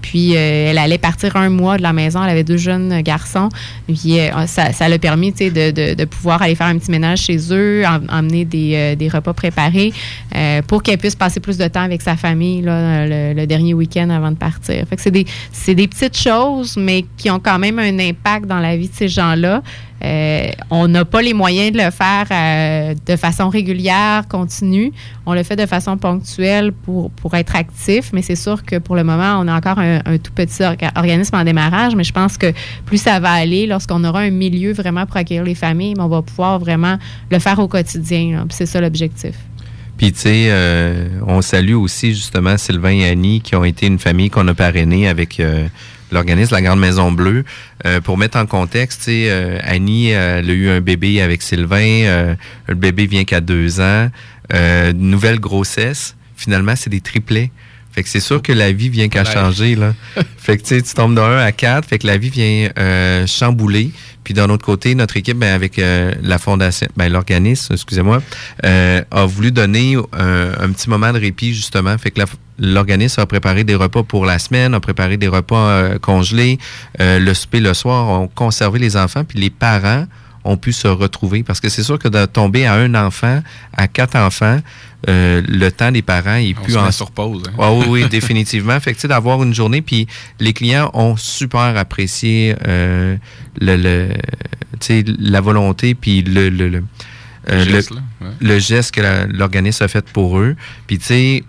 [0.00, 2.22] puis elle allait partir un mois de la maison.
[2.26, 3.48] Elle avait deux jeunes garçons.
[3.86, 7.20] Puis euh, ça, ça l'a permis de, de, de pouvoir aller faire un petit ménage
[7.20, 9.92] chez eux, em- emmener des, euh, des repas préparés
[10.34, 14.10] euh, pour qu'elle puisse passer plus de temps avec sa famille là, le, dernier week-end
[14.10, 14.84] avant de partir.
[14.88, 18.58] Fait c'est des, c'est des petites choses, mais qui ont quand même un impact dans
[18.58, 19.62] la vie de ces gens-là.
[20.06, 24.92] Euh, on n'a pas les moyens de le faire euh, de façon régulière, continue.
[25.24, 29.02] On le fait de façon ponctuelle pour, être actif, mais c'est sûr que pour le
[29.02, 32.52] moment, on a encore un, tout petit orga- organisme en démarrage, mais je pense que
[32.84, 36.22] plus ça va aller, lorsqu'on aura un milieu vraiment pour accueillir les familles, on va
[36.22, 36.98] pouvoir vraiment
[37.30, 38.46] le faire au quotidien.
[38.50, 39.34] C'est ça l'objectif.
[39.96, 43.98] Puis, tu sais, euh, on salue aussi justement Sylvain et Annie qui ont été une
[43.98, 45.40] famille qu'on a parrainée avec
[46.12, 47.44] l'organisme La Grande Maison Bleue.
[47.84, 51.76] Euh, pour mettre en contexte, euh, Annie, euh, elle a eu un bébé avec Sylvain.
[52.04, 52.34] euh,
[52.68, 54.10] le bébé vient qu'à deux ans.
[54.52, 56.14] Euh, nouvelle grossesse.
[56.36, 57.50] Finalement, c'est des triplets.
[57.92, 59.94] Fait que c'est sûr que la vie vient qu'à changer, là.
[60.36, 63.90] fait que tu tombes de 1 à 4, fait que la vie vient euh, chambouler.
[64.26, 68.20] Puis d'un autre côté, notre équipe, ben, avec euh, la fondation, ben, l'organisme, excusez-moi,
[68.64, 71.96] euh, a voulu donner un, petit moment de répit, justement.
[71.96, 72.20] Fait que
[72.58, 76.58] l'organisme a préparé des repas pour la semaine, a préparé des repas euh, congelés,
[77.00, 80.06] euh, le souper le soir, ont conservé les enfants, puis les parents
[80.42, 81.44] ont pu se retrouver.
[81.44, 83.44] Parce que c'est sûr que de tomber à un enfant,
[83.76, 84.58] à quatre enfants,
[85.08, 87.52] euh, le temps des parents est On plus se en hein.
[87.58, 88.78] Ah oui, oui, définitivement.
[88.80, 90.06] Fait que, tu sais, d'avoir une journée, puis
[90.40, 93.16] les clients ont super apprécié euh,
[93.60, 94.08] le,
[95.18, 96.84] la volonté, puis le, le, le,
[97.50, 98.28] euh, Le geste, le- là, ouais.
[98.40, 100.56] le geste que l'organisme a fait pour eux.
[100.86, 101.44] Puis, tu sais,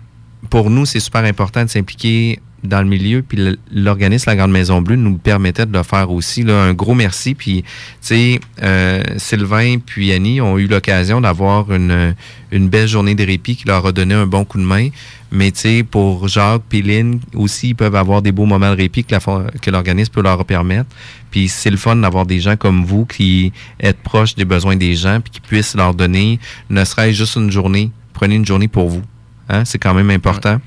[0.50, 3.22] pour nous, c'est super important de s'impliquer dans le milieu.
[3.22, 6.42] Puis l'organisme La Grande Maison Bleue nous permettait de le faire aussi.
[6.42, 7.34] Là, un gros merci.
[7.34, 7.68] Puis, tu
[8.00, 12.14] sais, euh, Sylvain puis Annie ont eu l'occasion d'avoir une,
[12.50, 14.88] une belle journée de répit qui leur a donné un bon coup de main.
[15.30, 18.76] Mais, tu sais, pour Jacques puis Lynn aussi, ils peuvent avoir des beaux moments de
[18.76, 20.88] répit que l'organisme peut leur permettre.
[21.30, 24.94] Puis c'est le fun d'avoir des gens comme vous qui êtes proches des besoins des
[24.94, 26.38] gens puis qui puissent leur donner,
[26.70, 27.90] ne serait-ce juste une journée.
[28.14, 29.02] Prenez une journée pour vous.
[29.48, 30.60] Hein, c'est quand même important.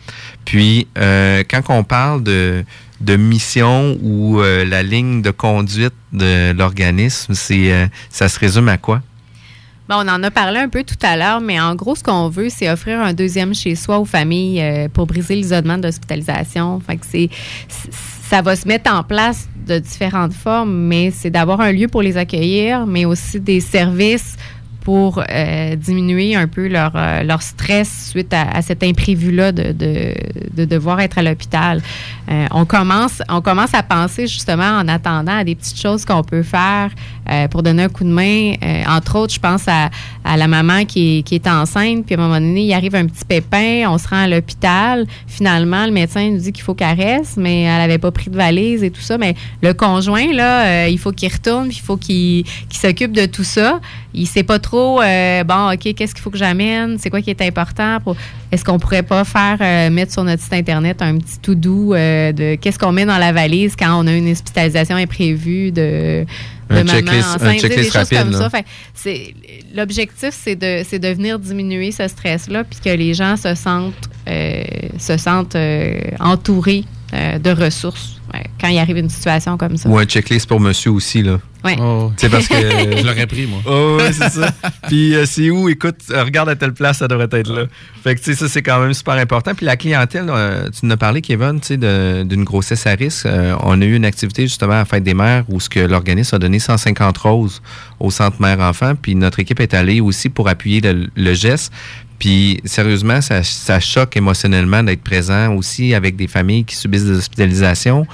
[0.45, 2.63] Puis, euh, quand on parle de,
[2.99, 8.69] de mission ou euh, la ligne de conduite de l'organisme, c'est euh, ça se résume
[8.69, 9.01] à quoi?
[9.87, 12.29] Bon, on en a parlé un peu tout à l'heure, mais en gros, ce qu'on
[12.29, 16.79] veut, c'est offrir un deuxième chez soi aux familles pour briser l'isolement d'hospitalisation.
[16.79, 17.29] Fait que c'est-
[17.67, 22.01] ça va se mettre en place de différentes formes, mais c'est d'avoir un lieu pour
[22.01, 24.37] les accueillir, mais aussi des services
[24.81, 30.13] pour euh, diminuer un peu leur, euh, leur stress suite à, cet imprévu-là de, de,
[30.55, 31.81] de devoir être à l'hôpital.
[32.29, 36.23] Euh, on, commence, on commence à penser justement en attendant à des petites choses qu'on
[36.23, 36.89] peut faire
[37.49, 38.55] pour donner un coup de main.
[38.89, 39.89] Entre autres, je pense à,
[40.25, 42.93] à la maman qui est, qui est enceinte, puis à un moment donné, il arrive
[42.93, 45.05] un petit pépin, on se rend à l'hôpital.
[45.27, 48.35] Finalement, le médecin nous dit qu'il faut qu'elle reste, mais elle n'avait pas pris de
[48.35, 49.17] valise et tout ça.
[49.17, 53.27] Mais le conjoint, là, il faut qu'il retourne, puis il faut qu'il qu'il s'occupe de
[53.27, 53.79] tout ça.
[54.13, 56.97] Il sait pas trop, euh, bon, OK, qu'est-ce qu'il faut que j'amène?
[56.99, 57.99] C'est quoi qui est important?
[58.03, 58.15] pour-
[58.51, 61.93] Est-ce qu'on pourrait pas faire, euh, mettre sur notre site Internet un petit tout doux
[61.93, 66.25] de qu'est-ce qu'on met dans la valise quand on a une hospitalisation imprévue de, de
[66.69, 68.37] Un maman checklist- un enceinte, sais, des choses rapide, comme là.
[68.37, 68.49] ça.
[68.49, 69.33] Fait, c'est,
[69.75, 73.93] l'objectif, c'est de, c'est de venir diminuer ce stress-là, puis que les gens se sentent,
[74.27, 74.63] euh,
[74.99, 78.17] se sentent euh, entourés euh, de ressources
[78.59, 79.89] quand il arrive une situation comme ça.
[79.89, 81.39] Ou un checklist pour monsieur aussi, là.
[81.63, 81.77] Ouais.
[82.17, 82.55] C'est parce que.
[82.97, 83.59] Je l'aurais pris, moi.
[83.65, 84.51] Oh, c'est ça.
[84.87, 87.65] Puis euh, c'est où, écoute, euh, regarde à telle place, ça devrait être là.
[88.03, 89.53] Fait que, tu sais, ça, c'est quand même super important.
[89.53, 92.91] Puis la clientèle, euh, tu nous as parlé, Kevin, tu sais, de- d'une grossesse à
[92.95, 93.25] risque.
[93.27, 95.79] Euh, on a eu une activité, justement, à la Fête des mères, où ce que
[95.79, 97.61] l'organisme a donné 150 roses
[97.99, 98.93] au centre mère-enfant.
[98.99, 101.71] Puis notre équipe est allée aussi pour appuyer le, le geste.
[102.21, 107.17] Puis sérieusement, ça, ça choque émotionnellement d'être présent aussi avec des familles qui subissent des
[107.17, 108.05] hospitalisations.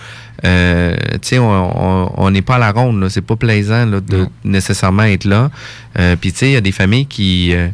[0.46, 3.10] Euh, tu sais, on- on on n'est pas à la ronde, là.
[3.10, 5.52] c'est pas plaisant là, de nécessairement être là.
[6.00, 7.68] Euh, Puis tu sais, il y a des familles qui euh,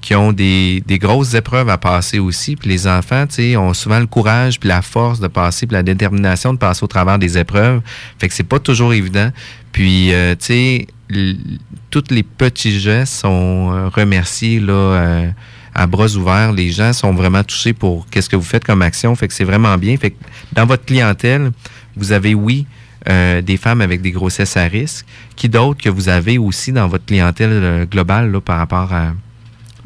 [0.00, 2.56] qui ont des, des grosses épreuves à passer aussi.
[2.56, 5.74] Puis les enfants, tu sais, ont souvent le courage puis la force de passer, puis
[5.74, 7.82] la détermination de passer au travers des épreuves.
[8.18, 9.30] Fait que c'est pas toujours évident.
[9.70, 10.86] Puis, euh, tu sais,
[11.90, 14.72] tous les petits gestes sont euh, remerciés là.
[15.74, 19.14] À bras ouverts, les gens sont vraiment touchés pour qu'est-ce que vous faites comme action.
[19.14, 19.96] Fait que c'est vraiment bien.
[19.96, 20.16] Fait que
[20.52, 21.50] dans votre clientèle,
[21.96, 22.66] vous avez oui
[23.08, 25.06] euh, des femmes avec des grossesses à risque.
[25.36, 29.12] Qui d'autres que vous avez aussi dans votre clientèle euh, globale là, par rapport à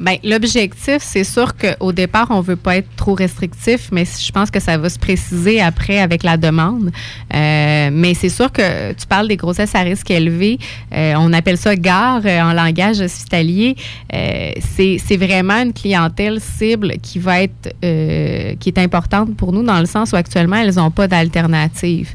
[0.03, 4.51] Ben, l'objectif, c'est sûr qu'au départ, on veut pas être trop restrictif, mais je pense
[4.51, 6.91] que ça va se préciser après avec la demande.
[7.33, 10.59] Euh, mais c'est sûr que tu parles des grossesses à risque élevé.
[10.93, 13.77] Euh, on appelle ça gare euh, en langage hospitalier.
[14.13, 19.53] Euh, c'est c'est vraiment une clientèle cible qui va être euh, qui est importante pour
[19.53, 22.11] nous dans le sens où actuellement elles n'ont pas d'alternative.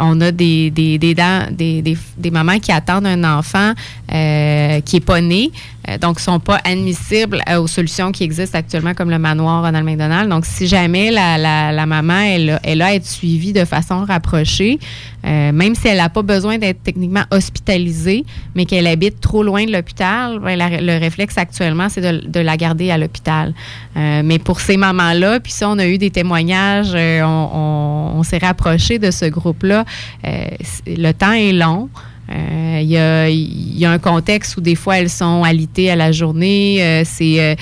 [0.00, 3.72] On a des des des, des, des mamans qui attendent un enfant
[4.12, 5.50] euh, qui est pas né,
[5.88, 9.86] euh, donc sont pas admissibles euh, aux solutions qui existent actuellement comme le manoir Ronald
[9.86, 10.28] McDonald.
[10.28, 14.78] Donc si jamais la, maman elle, elle a à être suivie de façon rapprochée,
[15.24, 19.72] même si elle n'a pas besoin d'être techniquement hospitalisée, mais qu'elle habite trop loin de
[19.72, 23.54] l'hôpital, ben, le réflexe actuellement, c'est de, la garder à l'hôpital.
[23.94, 28.98] Mais pour ces mamans-là, puis ça, on a eu des témoignages, on, on- s'est rapproché
[28.98, 29.84] de ce groupe-là.
[30.24, 31.88] Le temps est long.
[32.32, 35.96] Euh, Il y, a, y a un contexte où des fois elles sont alitées à
[35.96, 36.78] la journée.
[36.82, 37.54] euh, c'est euh,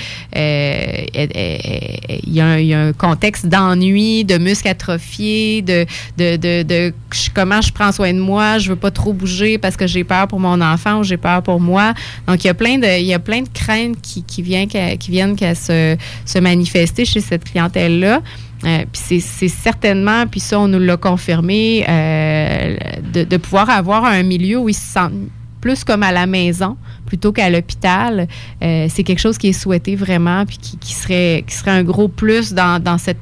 [2.25, 2.45] il y, a
[2.79, 5.85] un- contexte d'ennui, de muscles atrophiés, de,
[6.17, 6.93] de, de, de
[7.33, 8.57] comment je prends soin de moi.
[8.57, 11.41] Je veux pas trop bouger parce que j'ai peur pour mon enfant ou j'ai peur
[11.43, 11.93] pour moi.
[12.27, 14.67] Donc il y a plein de il y a plein de craintes qui, qui viennent
[14.67, 18.21] qui viennent qu'à se, se manifester chez cette clientèle là.
[18.65, 22.75] Euh, puis c'est- certainement, puis ça, on nous l'a confirmé, euh,
[23.13, 25.13] de, de pouvoir avoir un milieu où ils se sentent
[25.61, 28.27] plus comme à la maison plutôt qu'à l'hôpital.
[28.63, 31.83] Euh, c'est quelque chose qui est souhaité vraiment, puis qui, qui serait, qui serait un
[31.83, 33.17] gros plus dans, dans cette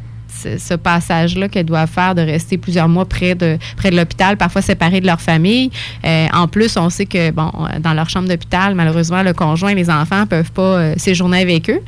[0.57, 4.61] ce, passage-là qu'elles doivent faire de rester plusieurs mois près de près de l'hôpital, parfois
[4.61, 5.69] séparées de leur famille.
[6.05, 9.75] Euh, en plus, on sait que bon, dans leur chambre d'hôpital, malheureusement, le conjoint et
[9.75, 11.81] les enfants peuvent pas euh, séjourner avec eux.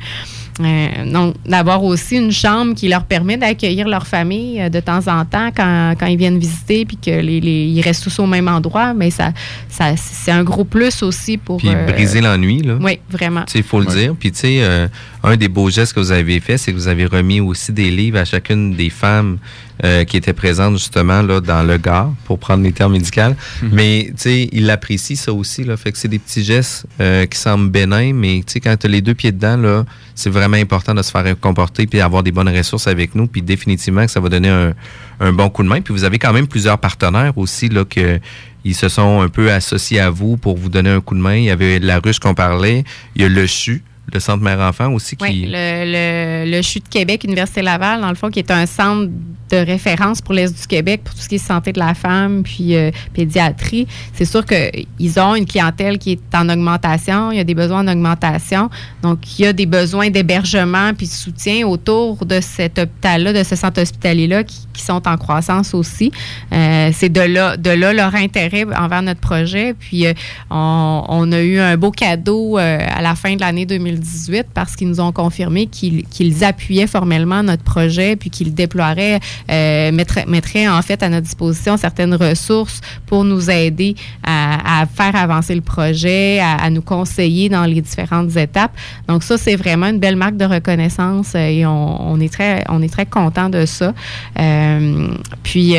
[0.60, 4.98] Euh, donc, d'avoir aussi une chambre qui leur permet d'accueillir leur famille euh, de temps
[5.08, 8.26] en temps quand, quand ils viennent visiter, puis que les, les- ils restent tous au
[8.26, 9.32] même endroit, mais ça,
[9.70, 12.76] ça c'est un gros plus aussi pour Puis euh, briser l'ennui, là.
[12.78, 13.44] Oui, vraiment.
[13.54, 13.94] Il faut le Ouais.
[13.96, 14.14] dire.
[14.18, 14.88] Puis, tu sais, euh,
[15.24, 17.90] un des beaux gestes que vous avez fait, c'est que vous avez remis aussi des
[17.90, 19.38] livres à chacune des femmes
[19.84, 23.34] euh, qui étaient présentes justement là dans le gars, pour prendre les termes médicaux.
[23.62, 25.64] Mais, tu sais, ils l'apprécient ça aussi.
[25.64, 28.76] Là, fait que c'est des petits gestes euh, qui semblent bénins, mais tu sais, quand
[28.76, 32.00] tu as les deux pieds dedans, là, c'est vraiment important de se faire comporter puis
[32.00, 33.26] avoir des bonnes ressources avec nous.
[33.26, 34.72] Puis définitivement que ça va donner un,
[35.20, 35.80] un bon coup de main.
[35.80, 38.18] Puis vous avez quand même plusieurs partenaires aussi là que
[38.64, 41.34] ils se sont un peu associés à vous pour vous donner un coup de main.
[41.34, 42.84] Il y avait la ruche qu'on parlait,
[43.16, 43.82] il y a le CHU,
[44.12, 45.24] le centre mère-enfant aussi qui.
[45.24, 48.66] Oui, le, le, le CHU de Québec, Université Laval, dans le fond, qui est un
[48.66, 49.10] centre
[49.52, 52.42] de référence pour l'Est du Québec, pour tout ce qui est santé de la femme,
[52.42, 53.86] puis euh, pédiatrie.
[54.14, 57.80] C'est sûr qu'ils ont une clientèle qui est en augmentation, il y a des besoins
[57.80, 58.70] en augmentation.
[59.02, 63.42] Donc, il y a des besoins d'hébergement puis de soutien autour de cet hôpital-là, de
[63.42, 66.10] ce centre hospitalier-là, qui, sont en croissance aussi.
[66.52, 69.74] Euh, C'est de là, de là leur intérêt envers notre projet.
[69.78, 70.12] Puis, euh,
[70.50, 73.64] on, on a eu un beau cadeau à la fin de l'année
[74.02, 79.20] 2018 parce qu'ils nous ont confirmé qu'ils qu'ils appuyaient formellement notre projet puis qu'ils déploieraient,
[79.50, 83.94] euh, mettraient, mettraient en fait à notre disposition certaines ressources pour nous aider
[84.24, 88.72] à, faire avancer le projet, à, nous conseiller dans les différentes étapes.
[89.08, 92.82] Donc ça, c'est vraiment une belle marque de reconnaissance euh, et on, est très, on
[92.82, 93.92] est très content de ça.
[94.38, 95.08] Euh,
[95.42, 95.74] puis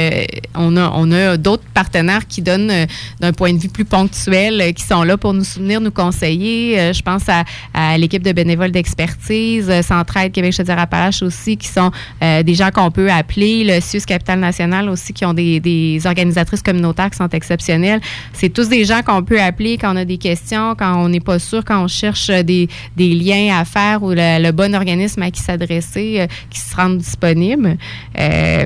[0.56, 2.72] on a, on a d'autres partenaires qui donnent
[3.20, 6.94] d'un point de vue plus ponctuel, qui sont là pour nous soutenir, nous conseiller.
[6.94, 7.44] Je pense à,
[7.74, 11.90] à l'équipe de bénévoles d'expertise, euh, Centraide Québec Chaudière-Appalaches aussi, qui sont
[12.22, 16.02] euh, des gens qu'on peut appeler, le CIUS Capital National aussi, qui ont des, des
[16.06, 18.02] organisatrices communautaires qui sont exceptionnelles.
[18.34, 21.22] C'est tous des gens qu'on peut appeler quand on a des questions, quand on n'est
[21.22, 25.32] pas sûr, quand on cherche des, des liens à faire ou le, bon organisme à
[25.32, 27.78] qui s'adresser, euh, qui se rendent disponibles.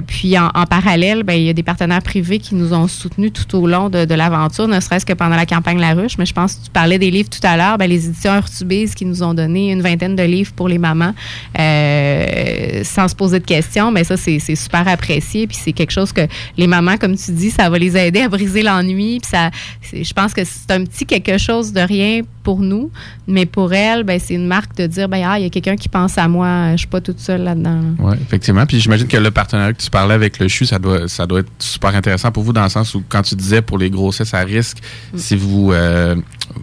[0.08, 3.56] Puis en, parallèle, ben, il y a des partenaires privés qui nous ont soutenus tout
[3.56, 6.18] au long de, de l'aventure, ne serait-ce que pendant la campagne La Ruche.
[6.18, 8.96] Mais je pense que tu parlais des livres tout à l'heure, ben, les éditions Urtubise
[8.96, 11.14] qui nous ont donné une vingtaine de livres pour les mamans
[11.60, 13.92] euh, sans se poser de questions.
[13.92, 15.48] Mais ça, c'est super apprécié.
[15.48, 16.22] Puis c'est quelque chose que
[16.58, 19.20] les mamans, comme tu dis, ça va les aider à briser l'ennui.
[19.22, 19.52] Puis ça,
[19.94, 22.92] je pense que c'est un petit quelque chose de rien pour nous,
[23.28, 25.76] mais pour elles, ben, c'est une marque de dire, ben, ah, il y a quelqu'un
[25.76, 27.82] qui pense à moi, je suis pas toute seule là-dedans.
[28.00, 28.66] Oui, effectivement.
[28.66, 31.42] Puis j'imagine que le partenariat que tu parlais avec le CHU, ça doit, ça doit
[31.42, 34.34] être super intéressant pour vous dans le sens où, quand tu disais pour les grossesses
[34.34, 34.78] à risque,
[35.16, 36.16] si vous, euh,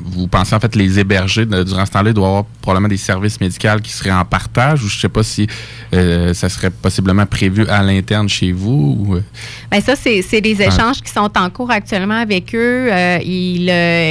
[0.05, 2.88] vous pensez en fait les héberger de- durant ce temps-là, il doit y avoir probablement
[2.88, 5.46] des services médicaux qui seraient en partage ou je sais pas si
[5.94, 8.96] euh, ça serait possiblement prévu à l'interne chez vous.
[9.00, 9.22] Ou, euh,
[9.70, 12.88] Ben ça, c'est c'est des échanges qui sont en cours actuellement avec eux.
[12.92, 13.68] Euh, ils,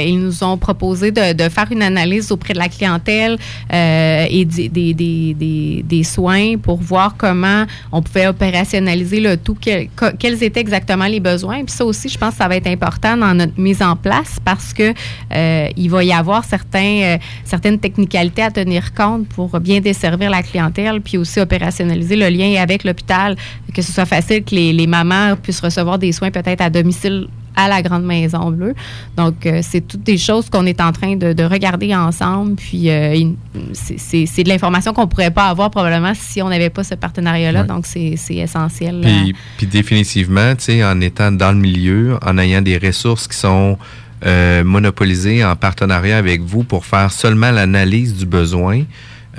[0.08, 3.38] ils nous ont proposé de, de faire une analyse auprès de la clientèle
[3.72, 9.88] et des, des, des, des, soins pour voir comment on pouvait opérationnaliser le tout, quel-
[10.18, 11.64] quels étaient exactement les besoins.
[11.64, 14.38] Puis ça aussi, je pense que ça va être important dans notre mise en place
[14.44, 14.92] parce que
[15.84, 20.42] il va y avoir certains, euh, certaines technicalités à tenir compte pour bien desservir la
[20.42, 23.36] clientèle, puis aussi opérationnaliser le lien avec l'hôpital,
[23.74, 27.28] que ce soit facile que les, les mamans puissent recevoir des soins peut-être à domicile
[27.56, 28.74] à la Grande Maison Bleue.
[29.16, 32.56] Donc, euh, c'est toutes des choses qu'on est en train de, de regarder ensemble.
[32.56, 33.14] Puis, euh,
[33.74, 37.60] c'est- de l'information qu'on pourrait pas avoir probablement si on n'avait pas ce partenariat-là.
[37.62, 37.66] Ouais.
[37.68, 39.00] Donc, c'est c'est essentiel.
[39.02, 43.36] Puis, puis définitivement, tu sais, en étant dans le milieu, en ayant des ressources qui
[43.36, 43.78] sont
[44.24, 48.84] euh, monopolisées en partenariat avec vous pour faire seulement l'analyse du besoin,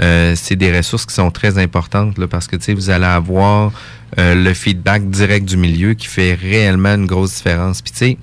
[0.02, 3.72] euh, c'est des ressources qui sont très importantes parce que vous allez avoir
[4.18, 7.82] euh, le feedback direct du milieu qui fait réellement une grosse différence.
[7.82, 8.18] Puis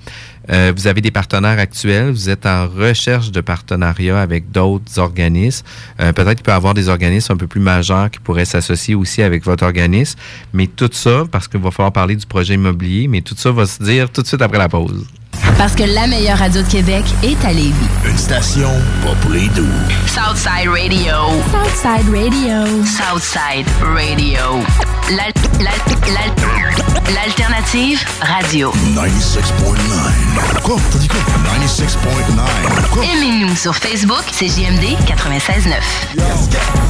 [0.51, 5.65] euh, vous avez des partenaires actuels, vous êtes en recherche de partenariat avec d'autres organismes.
[5.97, 9.21] Peut-être qu'il peut y avoir des organismes un peu plus majeurs qui pourraient s'associer aussi
[9.21, 10.19] avec votre organisme.
[10.51, 13.65] Mais tout ça, parce qu'il va falloir parler du projet immobilier, mais tout ça va
[13.65, 15.05] se dire tout de suite après la pause.
[15.57, 17.73] Parce que la meilleure radio de Québec est à Lévis.
[18.05, 18.69] Une station
[19.03, 19.67] pas pour les doux.
[20.07, 21.13] Southside Radio.
[21.51, 22.83] Southside Radio.
[22.85, 24.63] Southside Radio.
[25.09, 28.71] L'al- l'al- l'al- L'alternative radio.
[28.95, 30.61] 96.9.
[30.63, 30.77] Quoi?
[30.91, 31.19] T'as dit quoi?
[31.19, 32.89] 96.9.
[32.91, 33.03] Quoi?
[33.03, 36.82] Aimez-nous sur Facebook, c'est JMD 96.9.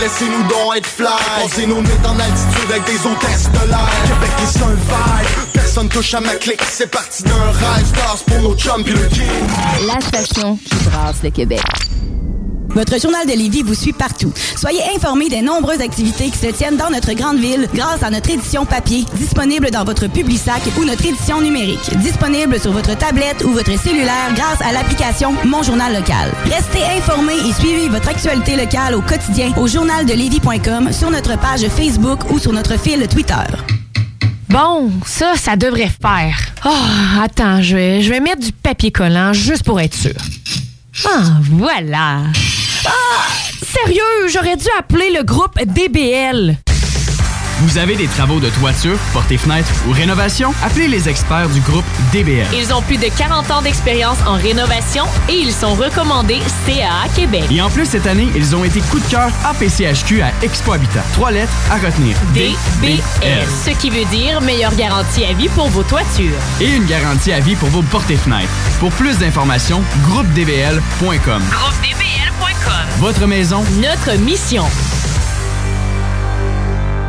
[0.00, 1.06] Laissez-nous donc être fly.
[1.42, 3.90] Passer nos nuits en altitude avec des hôtesses de l'air.
[4.04, 5.52] Québec est un vibe.
[5.52, 6.62] Personne touche à ma clique.
[6.70, 7.86] C'est parti d'un rêve.
[7.86, 9.86] Stars pour nos chums pis le.
[9.86, 11.62] La station qui brasse le Québec.
[12.74, 14.32] Votre journal de Lévis vous suit partout.
[14.56, 18.30] Soyez informés des nombreuses activités qui se tiennent dans notre grande ville grâce à notre
[18.30, 23.50] édition papier, disponible dans votre Publisac ou notre édition numérique, disponible sur votre tablette ou
[23.50, 26.32] votre cellulaire grâce à l'application Mon Journal Local.
[26.46, 32.30] Restez informés et suivez votre actualité locale au quotidien au journaldelévis.com, sur notre page Facebook
[32.30, 33.34] ou sur notre fil Twitter.
[34.48, 36.36] Bon, ça, ça devrait faire.
[36.64, 40.12] Oh, attends, je vais, je vais mettre du papier collant juste pour être sûr.
[41.06, 42.22] Ah, voilà.
[42.86, 43.26] Ah,
[43.62, 46.56] sérieux, j'aurais dû appeler le groupe DBL.
[47.62, 50.52] Vous avez des travaux de toiture, portes et fenêtres ou rénovation?
[50.64, 52.48] Appelez les experts du groupe DBL.
[52.52, 57.44] Ils ont plus de 40 ans d'expérience en rénovation et ils sont recommandés CAA Québec.
[57.52, 61.04] Et en plus, cette année, ils ont été coup de cœur APCHQ à Expo Habitat.
[61.12, 62.16] Trois lettres à retenir.
[62.34, 63.00] DBL.
[63.64, 66.32] Ce qui veut dire meilleure garantie à vie pour vos toitures.
[66.60, 68.50] Et une garantie à vie pour vos portes et fenêtres.
[68.80, 71.42] Pour plus d'informations, groupedbl.com.
[71.48, 74.64] GroupeDBL.com Votre maison, Notre mission.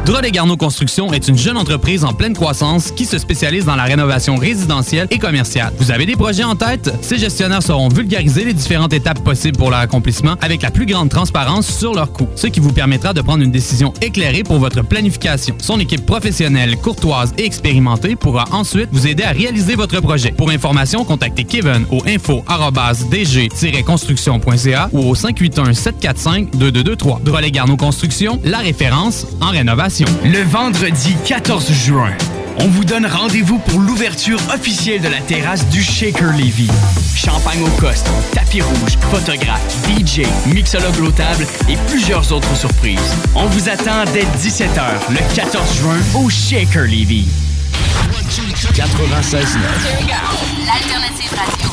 [0.06, 3.84] Drolet Garneau Construction est une jeune entreprise en pleine croissance qui se spécialise dans la
[3.84, 5.72] rénovation résidentielle et commerciale.
[5.78, 6.93] Vous avez des projets en tête?
[7.01, 11.08] Ces gestionnaires sauront vulgariser les différentes étapes possibles pour leur accomplissement avec la plus grande
[11.08, 14.82] transparence sur leurs coûts, ce qui vous permettra de prendre une décision éclairée pour votre
[14.82, 15.56] planification.
[15.62, 20.34] Son équipe professionnelle, courtoise et expérimentée pourra ensuite vous aider à réaliser votre projet.
[20.34, 27.24] Pour information, contactez Kevin au info-dg-construction.ca ou au 581-745-2223.
[27.24, 29.93] Drolet Garneau Construction, la référence en rénovation.
[30.00, 32.10] Le vendredi 14 juin,
[32.58, 36.68] on vous donne rendez-vous pour l'ouverture officielle de la terrasse du Shaker Levy.
[37.16, 43.14] Champagne au coste, tapis rouge, photographe, DJ, mixologue l'eau table et plusieurs autres surprises.
[43.36, 47.28] On vous attend dès 17h le 14 juin au Shaker Levy.
[48.74, 49.58] 96
[50.66, 51.70] L'alternative radio.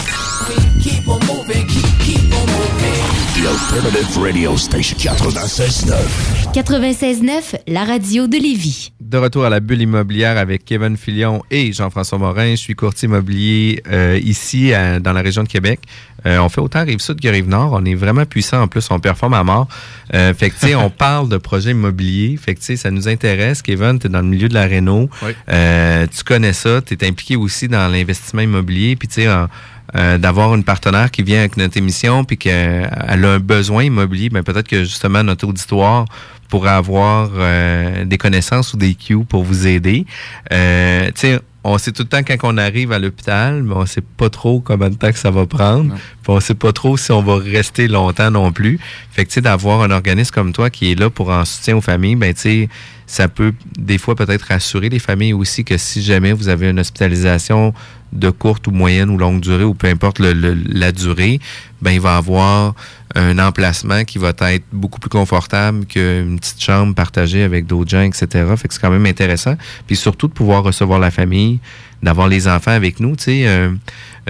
[0.82, 3.09] Keep on moving, keep, keep on moving.
[3.40, 6.52] The Alternative Radio Station 96.9.
[6.52, 8.92] 96.9, la radio de Lévis.
[9.00, 12.50] De retour à la bulle immobilière avec Kevin Filion et Jean-François Morin.
[12.50, 15.80] Je suis courtier immobilier euh, ici à- dans la région de Québec.
[16.26, 17.70] Euh, on fait autant Rive-Sud que Rive-Nord.
[17.72, 18.62] On est vraiment puissant.
[18.62, 19.68] En plus, on performe à mort.
[20.14, 22.36] Euh, fait que, tu sais, on parle de projets immobiliers.
[22.36, 23.62] Fait que, tu sais, ça nous intéresse.
[23.62, 25.08] Kevin, tu es dans le milieu de la réno.
[25.48, 26.80] Euh, tu connais ça.
[26.82, 28.96] Tu es impliqué aussi dans l'investissement immobilier.
[28.96, 29.48] Puis, tu sais, en-
[29.96, 32.88] euh, d'avoir une partenaire qui vient avec notre émission puis qu'elle
[33.24, 36.04] a un besoin immobilier, ben peut-être que justement notre auditoire
[36.48, 40.04] pourrait avoir euh, des connaissances ou des cues pour vous aider.
[40.52, 43.86] Euh, tu sais, on sait tout le temps quand on arrive à l'hôpital, mais on
[43.86, 45.94] sait pas trop combien de temps que ça va prendre.
[45.94, 48.78] Puis on sait pas trop si on va rester longtemps non plus.
[49.10, 51.76] Fait que tu sais, d'avoir un organisme comme toi qui est là pour en soutien
[51.76, 52.68] aux familles, ben tu sais,
[53.10, 56.78] ça peut des fois peut-être rassurer les familles aussi que si jamais vous avez une
[56.78, 57.74] hospitalisation
[58.12, 61.40] de courte ou moyenne ou longue durée ou peu importe le- la durée,
[61.82, 62.74] ben il va avoir
[63.16, 68.02] un emplacement qui va être beaucoup plus confortable qu'une petite chambre partagée avec d'autres gens,
[68.02, 68.28] etc.
[68.56, 69.56] Fait que c'est quand même intéressant.
[69.88, 71.58] Puis surtout de pouvoir recevoir la famille,
[72.04, 73.16] d'avoir les enfants avec nous.
[73.16, 73.70] Tu sais, euh,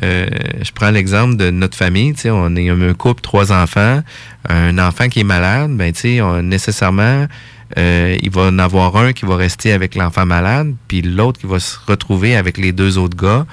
[0.03, 0.27] euh,
[0.63, 2.15] je prends l'exemple de notre famille.
[2.15, 4.03] Tu sais, on est un couple, trois enfants.
[4.49, 7.27] Un enfant qui est malade, ben tu sais, nécessairement,
[7.79, 11.47] euh, il va en avoir un qui va rester avec l'enfant malade, puis l'autre qui
[11.47, 13.47] va se retrouver avec les deux autres gars.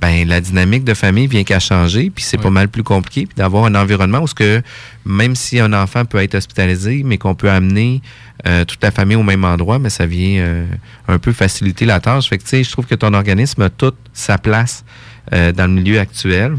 [0.00, 3.34] Ben la dynamique de famille vient qu'à changer, puis c'est pas mal plus compliqué, puis
[3.36, 4.62] d'avoir un environnement où ce que
[5.04, 8.00] même si un enfant peut être hospitalisé, mais qu'on peut amener
[8.46, 10.64] euh, toute la famille au même endroit, mais ça vient euh,
[11.06, 12.30] un peu faciliter la tâche.
[12.30, 14.86] Fait que tu sais, je trouve que ton organisme a toute sa place
[15.34, 16.56] euh, dans le milieu actuel.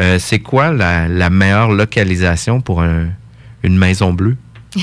[0.00, 3.08] Euh, c'est quoi la, la meilleure localisation pour un-
[3.64, 4.36] une maison bleue?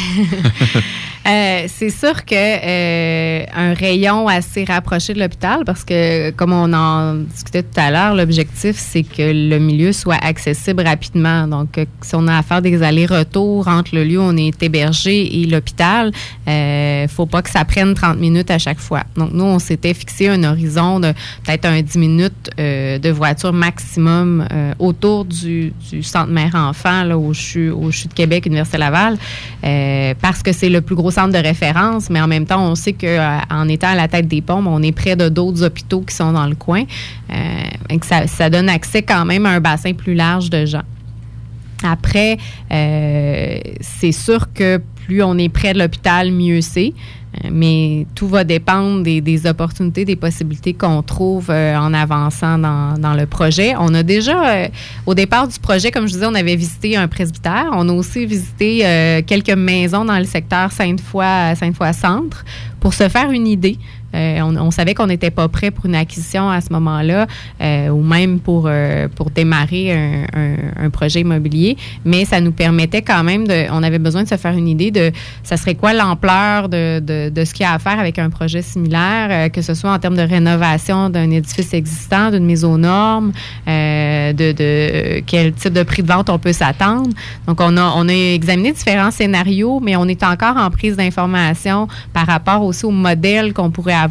[1.27, 6.71] Euh, c'est sûr que euh, un rayon assez rapproché de l'hôpital, parce que comme on
[6.71, 11.47] en discutait tout à l'heure, l'objectif c'est que le milieu soit accessible rapidement.
[11.47, 14.61] Donc, euh, si on a à faire des allers-retours entre le lieu où on est
[14.61, 16.11] hébergé et l'hôpital,
[16.47, 19.03] euh, faut pas que ça prenne 30 minutes à chaque fois.
[19.15, 21.11] Donc, nous, on s'était fixé un horizon de
[21.43, 24.47] peut-être un 10 minutes euh, de voiture maximum
[24.79, 29.17] autour du, du centre mère-enfant, là, suis, où je suis de Québec, Université Laval,
[30.21, 32.93] parce que c'est le plus gros centre de référence, mais en même temps, on sait
[32.93, 36.31] qu'en étant à la tête des pompes, on est près de d'autres hôpitaux qui sont
[36.33, 36.83] dans le coin.
[37.31, 37.35] Euh,
[37.89, 40.83] et ça donne accès quand même à un bassin plus large de gens.
[41.83, 42.37] Après,
[42.71, 46.93] euh, c'est sûr que plus on est près de l'hôpital, mieux c'est.
[47.43, 53.13] Euh, Mais tout va dépendre des, opportunités, des possibilités qu'on trouve euh, en avançant dans,
[53.15, 53.73] le projet.
[53.79, 54.67] On a déjà, euh,
[55.05, 57.69] au départ du projet, comme je disais, on avait visité un presbytère.
[57.73, 62.43] On a aussi visité quelques maisons dans le secteur Sainte-Foy, Sainte-Foy-Centre
[62.79, 63.77] pour se faire une idée.
[64.15, 67.27] Euh, on, savait qu'on n'était pas prêt pour une acquisition à ce moment-là,
[67.61, 73.23] euh, ou même pour, euh, pour démarrer un, projet immobilier, mais ça nous permettait quand
[73.23, 75.11] même de, on avait besoin de se faire une idée de,
[75.43, 78.29] ça serait quoi l'ampleur de, de, de ce qu'il y a à faire avec un
[78.29, 82.77] projet similaire, que ce soit en termes de rénovation d'un édifice existant, d'une mise aux
[82.77, 83.33] normes,
[83.67, 87.09] de, de quel type de prix de vente on peut s'attendre.
[87.47, 91.87] Donc, on a, on a examiné différents scénarios, mais on est encore en prise d'information
[92.13, 94.04] par rapport aussi au modèle qu'on pourrait avoir,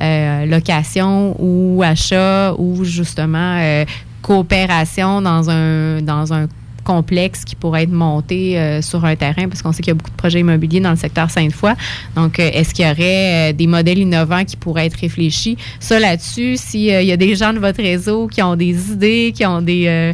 [0.00, 3.84] euh, location ou achat ou justement euh,
[4.22, 6.46] coopération dans un, dans un
[6.86, 9.98] complexe qui pourrait être monté euh, sur un terrain parce qu'on sait qu'il y a
[10.00, 11.72] beaucoup de projets immobiliers dans le secteur Sainte-Foy.
[12.14, 15.56] Donc, euh, est-ce qu'il y aurait euh, des modèles innovants qui pourraient être réfléchis?
[15.80, 19.44] Ça, là-dessus, s'il y a des gens de votre réseau qui ont des idées, qui
[19.44, 20.12] ont des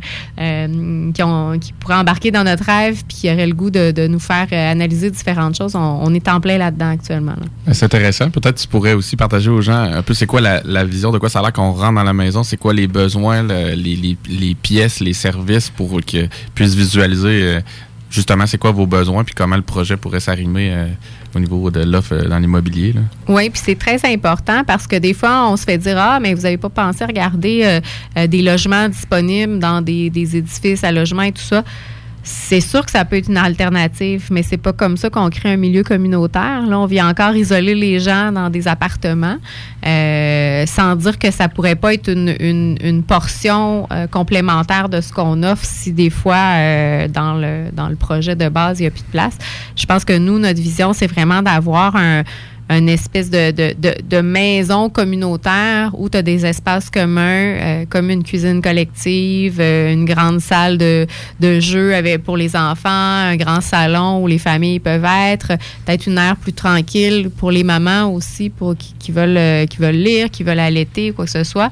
[1.14, 4.06] qui, ont, qui pourraient embarquer dans notre rêve puis qui auraient le goût de, de
[4.06, 7.32] nous faire analyser différentes choses, on, est en plein là-dedans actuellement.
[7.66, 7.72] là.
[7.74, 8.30] C'est intéressant.
[8.30, 11.10] Peut-être que tu pourrais aussi partager aux gens un peu c'est quoi la, la vision,
[11.12, 13.74] de quoi ça a l'air qu'on rentre dans la maison, c'est quoi les besoins, le-
[13.74, 16.28] les, les- pièces, les services pour qu'ils
[16.66, 17.60] visualiser euh,
[18.10, 20.86] justement, c'est quoi vos besoins, puis comment le projet pourrait s'arrimer euh,
[21.34, 22.94] au niveau de l'offre euh, dans l'immobilier.
[23.28, 26.34] Oui, puis c'est très important parce que des fois, on se fait dire Ah, mais
[26.34, 27.80] vous n'avez pas pensé à regarder
[28.28, 31.64] des logements disponibles dans des, des édifices à logement et tout ça.
[32.24, 35.52] C'est sûr que ça peut être une alternative, mais c'est pas comme ça qu'on crée
[35.52, 36.64] un milieu communautaire.
[36.66, 39.36] Là, on vient encore isoler les gens dans des appartements,
[39.84, 45.12] euh, sans dire que ça pourrait pas être une, une- portion euh, complémentaire de ce
[45.12, 48.86] qu'on offre si des fois euh, dans le dans le projet de base il y
[48.86, 49.36] a plus de place.
[49.74, 52.22] Je pense que nous notre vision c'est vraiment d'avoir un
[52.78, 58.10] une espèce de, de, de, maison communautaire où tu as des espaces communs, euh, comme
[58.10, 61.06] une cuisine collective, euh, une grande salle de,
[61.40, 65.48] de jeu avec, pour les enfants, un grand salon où les familles peuvent être,
[65.84, 69.78] peut-être une aire plus tranquille pour les mamans aussi, pour qui, qui veulent euh, qui
[69.78, 71.70] veulent lire, qui veulent allaiter, quoi que ce soit.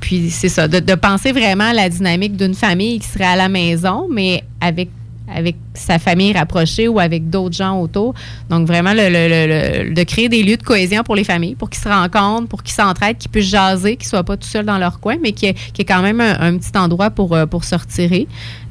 [0.00, 3.36] Puis c'est ça, de, de penser vraiment à la dynamique d'une famille qui serait à
[3.36, 4.88] la maison, mais avec
[5.32, 8.14] avec sa famille rapprochée ou avec d'autres gens autour.
[8.48, 11.54] Donc, vraiment, le, le- le- le- de créer des lieux de cohésion pour les familles,
[11.54, 14.46] pour qu'ils se rencontrent, pour qu'ils s'entraident, qu'ils puissent jaser, qu'ils ne soient pas tout
[14.46, 17.10] seuls dans leur coin, mais qu'il y qu'il y ait quand même un, petit endroit
[17.10, 18.26] pour, euh, pour se retirer.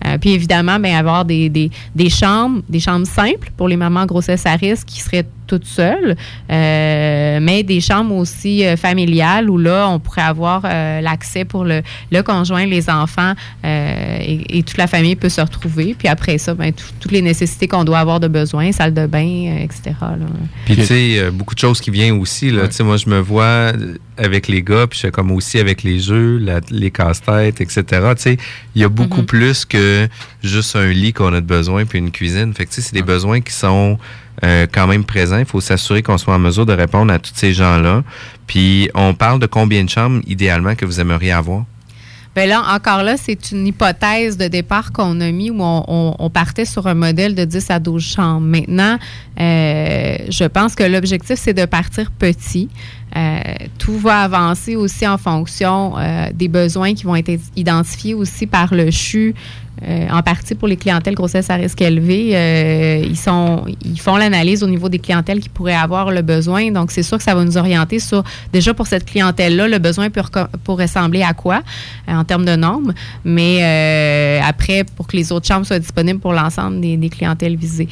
[0.05, 4.05] Euh, puis, évidemment, ben, avoir des, des, des chambres, des chambres simples pour les mamans
[4.05, 6.15] grossesse à risque qui seraient toutes seules,
[6.51, 11.63] euh, mais des chambres aussi euh, familiales où là, on pourrait avoir euh, l'accès pour
[11.65, 11.81] le,
[12.11, 13.33] le conjoint, les enfants
[13.63, 15.95] euh, et, et toute la famille peut se retrouver.
[15.97, 19.05] Puis après ça, ben, tout- toutes les nécessités qu'on doit avoir de besoin, salle de
[19.05, 19.25] bain,
[19.59, 19.91] euh, etc.
[20.01, 20.17] là.
[20.65, 22.51] Puis, tu sais, beaucoup de choses qui viennent aussi.
[22.51, 22.67] Là.
[22.67, 23.73] Tu sais, moi, je me vois
[24.17, 27.83] avec les gars, puis je fais comme aussi avec les jeux, la- les casse-têtes, etc.
[28.15, 28.37] Tu sais,
[28.75, 29.25] il y a beaucoup Mhm.
[29.25, 30.07] plus que
[30.41, 32.53] juste un lit qu'on a de besoin, puis une cuisine.
[32.53, 33.97] Fait que, tu sais, c'est des besoins qui sont
[34.43, 35.37] euh, quand même présents.
[35.39, 38.03] Il faut s'assurer qu'on soit en mesure de répondre à tous ces gens-là.
[38.47, 41.63] Puis, on parle de combien de chambres, idéalement, que vous aimeriez avoir?
[42.35, 46.65] Ben là, encore là, c'est une hypothèse de départ qu'on a mis où on, partait
[46.65, 48.45] sur un modèle de 10 à 12 chambres.
[48.45, 48.97] Maintenant,
[49.39, 52.67] euh, je pense que l'objectif, c'est de partir petit.
[53.15, 53.39] Euh,
[53.77, 55.93] tout va avancer aussi en fonction
[56.33, 59.33] des besoins qui vont être identifiés aussi par le CHU,
[59.83, 62.31] euh, en partie pour les clientèles grossesse à risque élevé.
[62.33, 66.71] Euh, ils, sont, ils font l'analyse au niveau des clientèles qui pourraient avoir le besoin.
[66.71, 68.23] Donc, c'est sûr que ça va nous orienter sur,
[68.53, 70.09] déjà pour cette clientèle-là, le besoin
[70.63, 71.61] pourrait ressembler à quoi
[72.07, 72.93] euh, en termes de nombre.
[73.25, 77.87] Mais après, pour que les autres chambres soient disponibles pour l'ensemble des, clientèles visées.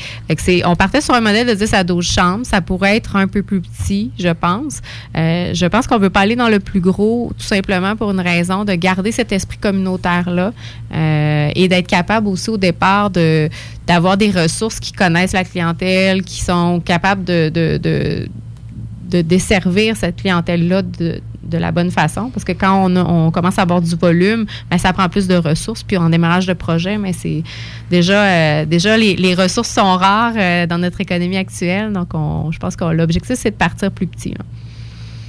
[0.66, 2.46] On partait sur un modèle de 10 à 12 chambres.
[2.46, 4.82] Ça pourrait être un peu plus petit, je pense.
[5.16, 8.64] Je pense qu'on veut pas aller dans le plus gros, tout simplement pour une raison
[8.66, 10.52] de garder cet esprit communautaire-là
[11.56, 13.50] et d'être capable aussi au départ de
[13.88, 18.28] d'avoir des ressources qui connaissent la clientèle, qui sont capables de, de, de,
[19.10, 22.30] de desservir cette clientèle-là de, de la bonne façon.
[22.34, 25.28] Parce que quand on, a- on commence à avoir du volume, ben, ça prend plus
[25.28, 25.84] de ressources.
[25.84, 27.44] Puis en démarrage de projet, mais c'est
[27.92, 31.92] déjà, euh, déjà les, les ressources sont rares euh, dans notre économie actuelle.
[31.92, 34.30] Donc, on, je pense que l'objectif, c'est de partir plus petit.
[34.32, 34.46] là.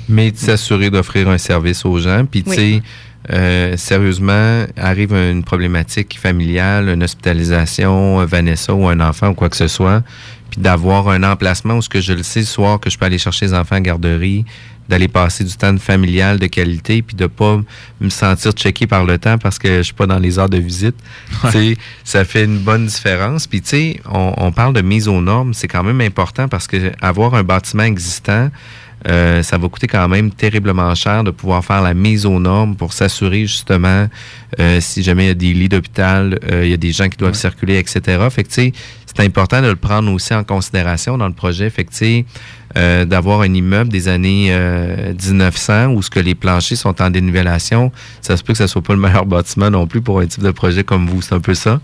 [0.09, 2.24] Mais de s'assurer d'offrir un service aux gens.
[2.30, 2.82] Puis, tu Oui.
[3.33, 9.49] Euh, sérieusement, arrive une problématique familiale, une hospitalisation, euh, Vanessa ou un enfant ou quoi
[9.49, 10.03] que ce soit,
[10.51, 13.07] puis d'avoir un emplacement où ce que je le sais le soir que je peux
[13.07, 14.45] aller chercher les enfants à la garderie,
[14.91, 17.61] d'aller passer du temps de familial de qualité, puis de pas
[18.01, 20.59] me sentir checké par le temps parce que je suis pas dans les heures de
[20.59, 20.97] visite.
[22.05, 23.47] Ça fait une bonne différence.
[23.47, 26.66] Puis tu sais, on, on parle de mise aux normes, c'est quand même important parce
[26.66, 28.51] que avoir un bâtiment existant,
[29.09, 32.76] euh, ça va coûter quand même terriblement cher de pouvoir faire la mise aux normes
[32.76, 34.09] pour s'assurer justement
[34.61, 37.09] euh, si jamais il y a des lits d'hôpital, euh, il y a des gens
[37.09, 38.00] qui doivent circuler, etc.
[38.30, 38.72] Fait que tu sais,
[39.07, 41.70] c'est important de le prendre aussi en considération dans le projet.
[41.70, 42.24] Fait que tu sais,
[42.76, 47.11] euh, d'avoir un immeuble des années euh, 1900 où ce que les planchers sont en
[47.11, 50.26] dénivellation, ça se peut que ce soit pas le meilleur bâtiment non plus pour un
[50.26, 51.22] type de projet comme vous.
[51.22, 51.80] C'est un peu ça.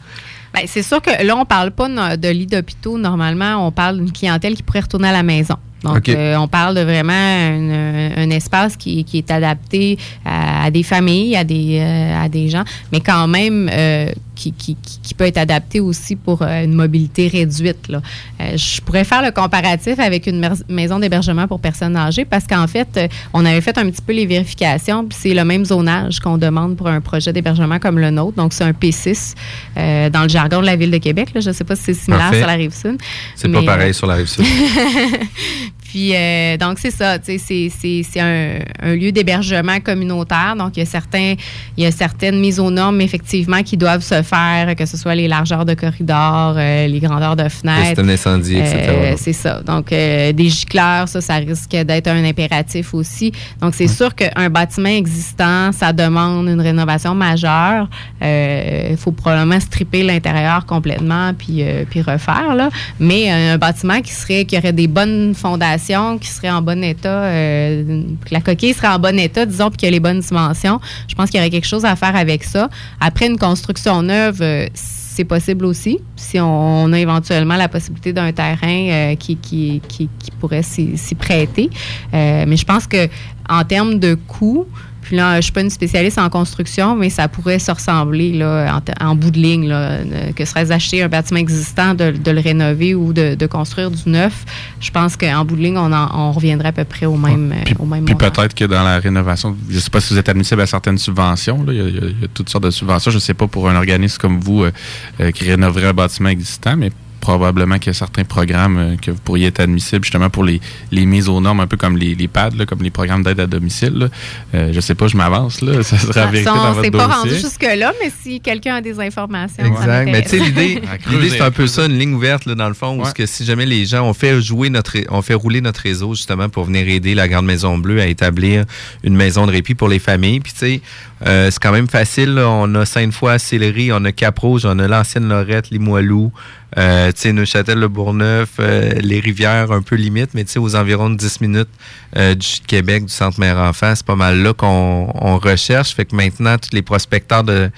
[0.52, 2.98] Ben, c'est sûr que là, on parle pas de lits d'hôpitaux.
[2.98, 5.54] Normalement, on parle d'une clientèle qui pourrait retourner à la maison.
[5.82, 10.70] Donc, euh, on parle de vraiment un, un espace qui, qui est adapté à, à
[10.70, 14.10] des familles, à des, euh, à des gens, mais quand même euh,
[14.40, 17.88] qui, qui, qui- qui peut être adapté aussi pour euh, une mobilité réduite.
[17.88, 18.00] Là.
[18.40, 22.66] Euh, je pourrais faire le comparatif avec une maison d'hébergement pour personnes âgées parce qu'en
[22.66, 26.20] fait, euh, on avait fait un petit peu les vérifications, puis c'est le même zonage
[26.20, 28.36] qu'on demande pour un projet d'hébergement comme le nôtre.
[28.36, 29.34] Donc, c'est un P6
[29.76, 31.28] euh, dans le jargon de la Ville de Québec.
[31.34, 31.40] là.
[31.40, 32.38] Je ne sais pas si c'est similaire Parfait.
[32.38, 32.98] sur la rive sud.
[33.36, 34.44] C'est pas pareil sur la rive sud.
[35.90, 37.18] Puis, euh, donc, c'est ça.
[37.18, 40.54] tu sais, C'est un, un lieu d'hébergement communautaire.
[40.56, 41.34] Donc, il y, a certains,
[41.76, 45.16] il y a certaines mises aux normes, effectivement, qui doivent se faire, que ce soit
[45.16, 47.94] les largeurs de corridors, euh, les grandeurs de fenêtres.
[47.96, 48.76] C'est un incendie, etc.
[48.88, 49.62] Euh, c'est ça.
[49.62, 53.32] Donc, euh, des gicleurs, ça, ça risque d'être un impératif aussi.
[53.60, 57.88] Donc, c'est sûr qu'un bâtiment existant, ça demande une rénovation majeure.
[58.22, 62.54] Il faut probablement stripper l'intérieur complètement puis, euh, puis refaire.
[62.54, 62.70] Là.
[63.00, 65.79] Mais un bâtiment qui serait qui aurait des bonnes fondations,
[66.20, 69.78] qui serait en bon état, euh, que la coquille serait en bon état, disons, puis
[69.78, 72.14] qu'il y a les bonnes dimensions, je pense qu'il y aurait quelque chose à faire
[72.14, 72.68] avec ça.
[73.00, 78.32] Après, une construction neuve, euh, c'est possible aussi, si on, a éventuellement la possibilité d'un
[78.32, 80.08] terrain euh, qui, qui, qui,
[80.38, 81.70] pourrait s'y prêter.
[82.12, 83.08] Mais je pense que
[83.48, 84.66] en termes de coût,
[85.02, 88.80] puis là, je suis pas une spécialiste en construction, mais ça pourrait se ressembler là,
[89.00, 89.98] en, en bout de ligne, là,
[90.36, 94.08] que serait d'acheter un bâtiment existant, de, de le rénover ou de, de construire du
[94.08, 94.44] neuf.
[94.80, 97.52] Je pense qu'en bout de ligne, on, en- on reviendrait à peu près au même,
[97.52, 100.18] euh, au même Puis peut-être que dans la rénovation, je ne sais pas si vous
[100.20, 101.62] êtes admissible à certaines subventions.
[101.64, 101.72] là.
[101.72, 103.10] Il, y a, il y a- il y a toutes sortes de subventions.
[103.10, 104.72] Je ne sais pas pour un organisme comme vous euh,
[105.20, 106.90] euh, qui rénoverait un bâtiment existant, mais
[107.38, 110.60] probablement qu'il y a certains programmes euh, que vous pourriez être admissible justement pour les,
[110.90, 113.40] les mises aux normes, un peu comme les, les PAD, là, comme les programmes d'aide
[113.40, 113.94] à domicile.
[113.94, 114.08] là.
[114.54, 115.60] Euh, je sais pas, je m'avance.
[115.62, 115.82] là.
[115.82, 117.42] Ça sera vérifié dans votre s'est pas rendu dossier.
[117.48, 119.66] jusque-là, mais si quelqu'un a des informations, ça
[120.02, 120.04] Exact.
[120.10, 122.74] Mais tu sais, l'idée, l'idée, c'est un peu ça, une ligne ouverte, là, dans le
[122.74, 125.34] fond, où ce que si jamais les gens, on fait jouer notre, ré- on fait
[125.34, 128.64] rouler notre réseau, justement, pour venir aider la Grande Maison Bleue à établir
[129.04, 130.40] une maison de répit pour les familles.
[130.40, 130.80] Puis, tu sais,
[131.26, 132.48] euh, c'est quand même facile, là.
[132.48, 136.32] On a Sainte-Foy, Sillery, on a Cap-Rouge, on a l'ancienne Lorette, Limoilou,
[136.78, 140.58] euh, tu sais, Neuchâtel, le Bourgneuf, euh, les rivières un peu limite, mais tu sais,
[140.58, 141.68] aux environs de 10 minutes
[142.16, 145.94] euh, du Québec, du Centre Mère-Enfant, c'est pas mal là qu'on on recherche.
[145.94, 147.70] Fait que maintenant, tous les prospecteurs de,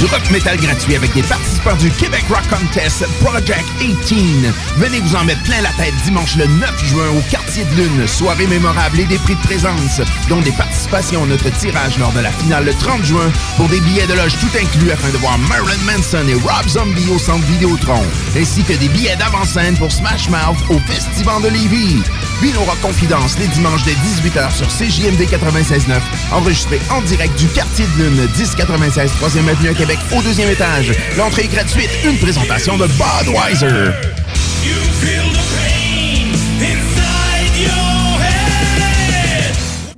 [0.00, 1.20] Du rock metal gratuit avec des
[1.68, 4.46] du Québec Rock Contest Project 18.
[4.78, 8.06] Venez vous en mettre plein la tête dimanche le 9 juin au Quartier de Lune.
[8.08, 12.20] Soirée mémorable et des prix de présence, dont des participations à notre tirage lors de
[12.20, 15.38] la finale le 30 juin pour des billets de loge tout inclus afin de voir
[15.38, 18.02] Marilyn Manson et Rob Zombie au centre Vidéotron,
[18.36, 22.02] ainsi que des billets d'avant-scène pour Smash Mouth au Festival de Lévis.
[22.40, 26.00] Vino Rock Confidence les dimanches dès 18h sur CJMD 96.9,
[26.32, 30.92] enregistré en direct du Quartier de Lune, 1096 3e Avenue à Québec au deuxième étage.
[31.18, 33.90] L'entrée gratuite, une présentation de Budweiser.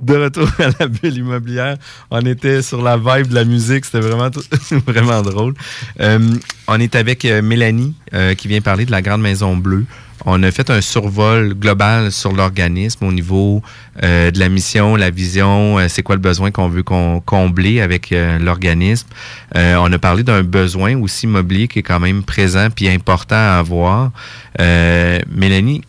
[0.03, 1.77] De retour à la bulle immobilière,
[2.11, 4.01] on était sur la vibe de la musique, c'était
[4.85, 5.53] vraiment, drôle.
[6.01, 6.19] Euh,
[6.67, 9.85] on est avec euh, Mélanie euh, qui vient parler de la Grande Maison Bleue.
[10.25, 13.61] On a fait un survol global sur l'organisme au niveau
[14.01, 19.07] de la mission, la vision, c'est quoi le besoin qu'on veut qu'on- combler avec l'organisme.
[19.53, 23.57] On a parlé d'un besoin aussi immobilier qui est quand même présent puis important à
[23.59, 24.11] avoir.
[24.57, 25.81] Mélanie,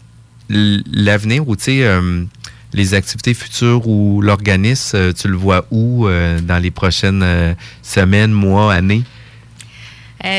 [0.48, 1.84] l'avenir ou tu
[2.74, 7.54] les activités futures ou l'organisme, euh, tu le vois où euh, dans les prochaines euh,
[7.82, 9.02] semaines, mois, années?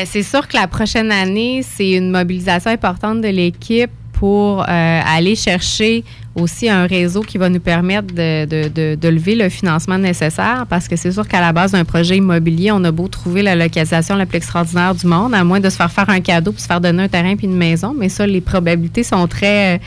[0.04, 6.02] C'est sûr que la prochaine année, c'est une mobilisation importante de l'équipe pour aller chercher
[6.36, 10.66] aussi un réseau qui va nous permettre de, de- de- de lever le financement nécessaire
[10.68, 13.54] parce que c'est sûr qu'à la base d'un projet immobilier, on a beau trouver la
[13.56, 16.60] localisation la plus extraordinaire du monde, à moins de se faire faire un cadeau puis
[16.62, 19.80] se faire donner un terrain puis une maison, mais ça, les probabilités sont très,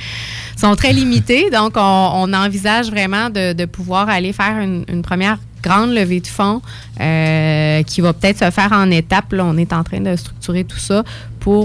[0.57, 1.49] sont très limitées.
[1.53, 6.21] Donc, on, on envisage vraiment de, de pouvoir aller faire une, une première grande levée
[6.21, 6.61] de fonds
[7.01, 9.33] euh, qui va peut-être se faire en étapes.
[9.33, 11.03] Là, on est en train de structurer tout ça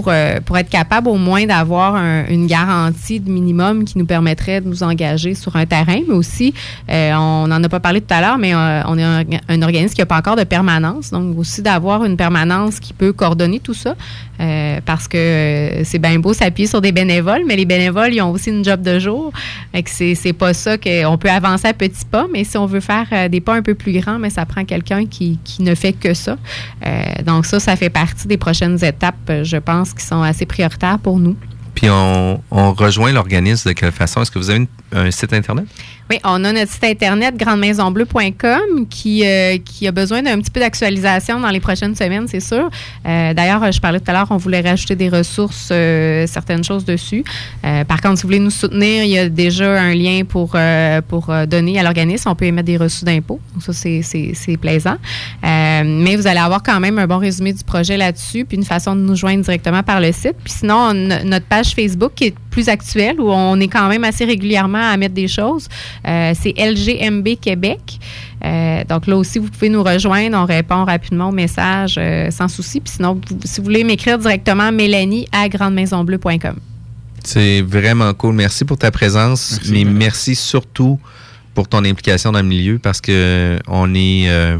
[0.07, 4.61] euh, pour être capable au moins d'avoir un- une garantie de minimum qui nous permettrait
[4.61, 6.53] de nous engager sur un terrain, mais aussi,
[6.89, 9.93] euh, on n'en a pas parlé tout à l'heure, mais euh, on est un, organisme
[9.95, 13.73] qui n'a pas encore de permanence, donc aussi d'avoir une permanence qui peut coordonner tout
[13.73, 13.95] ça,
[14.85, 18.49] parce que c'est bien beau s'appuyer sur des bénévoles, mais les bénévoles, ils ont aussi
[18.49, 19.31] une job de jour,
[19.71, 22.81] Fait que c'est pas ça qu'on peut avancer à petits pas, mais si on veut
[22.81, 25.93] faire des pas un peu plus grands, mais ça prend quelqu'un qui, qui ne fait
[25.93, 26.35] que ça.
[27.25, 31.19] Donc ça, ça fait partie des prochaines étapes, je pense, qui sont assez prioritaires pour
[31.19, 31.35] nous.
[31.73, 34.21] Puis on, rejoint l'organisme de quelle façon?
[34.21, 35.65] Est-ce que vous avez un site Internet?
[36.11, 40.59] Oui, on a notre site internet grandemaisonbleu.com qui, euh, qui a besoin d'un petit peu
[40.59, 42.69] d'actualisation dans les prochaines semaines, c'est sûr.
[43.07, 46.85] Euh, D'ailleurs, je parlais tout à l'heure, on voulait rajouter des ressources, euh, certaines choses
[46.85, 47.23] dessus.
[47.65, 50.51] Euh, par contre, si vous voulez nous soutenir, il y a déjà un lien pour,
[50.53, 52.29] euh, pour euh, donner à l'organisme.
[52.29, 53.39] On peut émettre des reçus d'impôts.
[53.59, 54.97] Ça, c'est- plaisant.
[55.43, 58.95] Mais vous allez avoir quand même un bon résumé du projet là-dessus, puis une façon
[58.95, 60.35] de nous joindre directement par le site.
[60.43, 64.03] Puis sinon, on notre page Facebook qui est plus actuelle, où on est quand même
[64.03, 65.67] assez régulièrement à mettre des choses.
[66.07, 67.99] Euh, c'est LGMB Québec.
[68.43, 70.37] Euh, donc là aussi, vous pouvez nous rejoindre.
[70.37, 72.79] On répond rapidement aux messages euh, sans souci.
[72.79, 76.55] Puis sinon, vous- si vous voulez m'écrire directement, Mélanie à grandemaisonbleu.com.
[77.23, 78.35] C'est vraiment cool.
[78.35, 80.99] Merci pour ta présence, mais merci surtout
[81.55, 84.57] pour ton implication dans le milieu parce que on est, euh,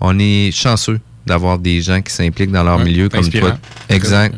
[0.00, 3.46] on est chanceux d'avoir des gens qui s'impliquent dans leur Ouais, milieu comme inspirant.
[3.50, 3.58] toi.
[3.88, 4.34] Exact.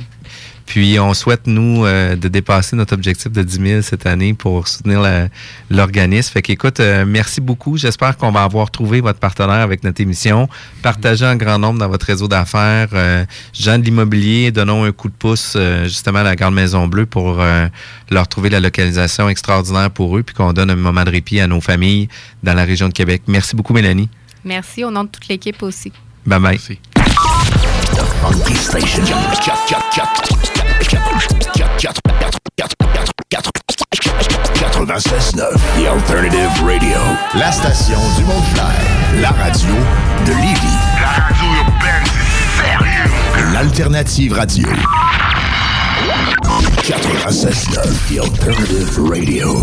[0.66, 4.66] Puis on souhaite, nous, euh, de dépasser notre objectif de 10 000 cette année pour
[4.68, 5.28] soutenir la-
[5.70, 6.32] l'organisme.
[6.32, 7.76] Fait qu'écoute, euh, merci beaucoup.
[7.76, 10.48] J'espère qu'on va avoir trouvé votre partenaire avec notre émission.
[10.82, 12.88] Partagez en grand nombre dans votre réseau d'affaires.
[12.92, 16.86] Euh, gens de l'immobilier, donnons un coup de pouce euh, justement à la Grande Maison
[16.88, 17.68] Bleue pour euh,
[18.10, 21.46] leur trouver la localisation extraordinaire pour eux, puis qu'on donne un moment de répit à
[21.46, 22.08] nos familles
[22.42, 23.22] dans la région de Québec.
[23.28, 24.08] Merci beaucoup, Mélanie.
[24.44, 25.92] Merci au nom de toute l'équipe aussi.
[26.26, 26.58] Bye bye.
[28.56, 29.04] Station.
[34.86, 36.98] 96.9 The Alternative Radio.
[37.34, 38.72] La station du mont clair
[39.20, 39.74] La radio
[40.24, 40.78] de Lévis.
[41.00, 43.52] La radio urbaine, c'est sérieux.
[43.52, 44.68] L'Alternative Radio.
[46.82, 49.54] 96.9 The Alternative Radio.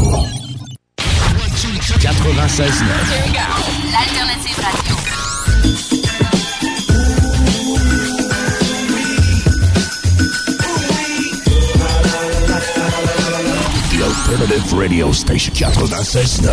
[2.00, 2.94] 96.9
[3.92, 4.96] L'alternative radio.
[14.34, 16.50] Alternative Radio Station 96.9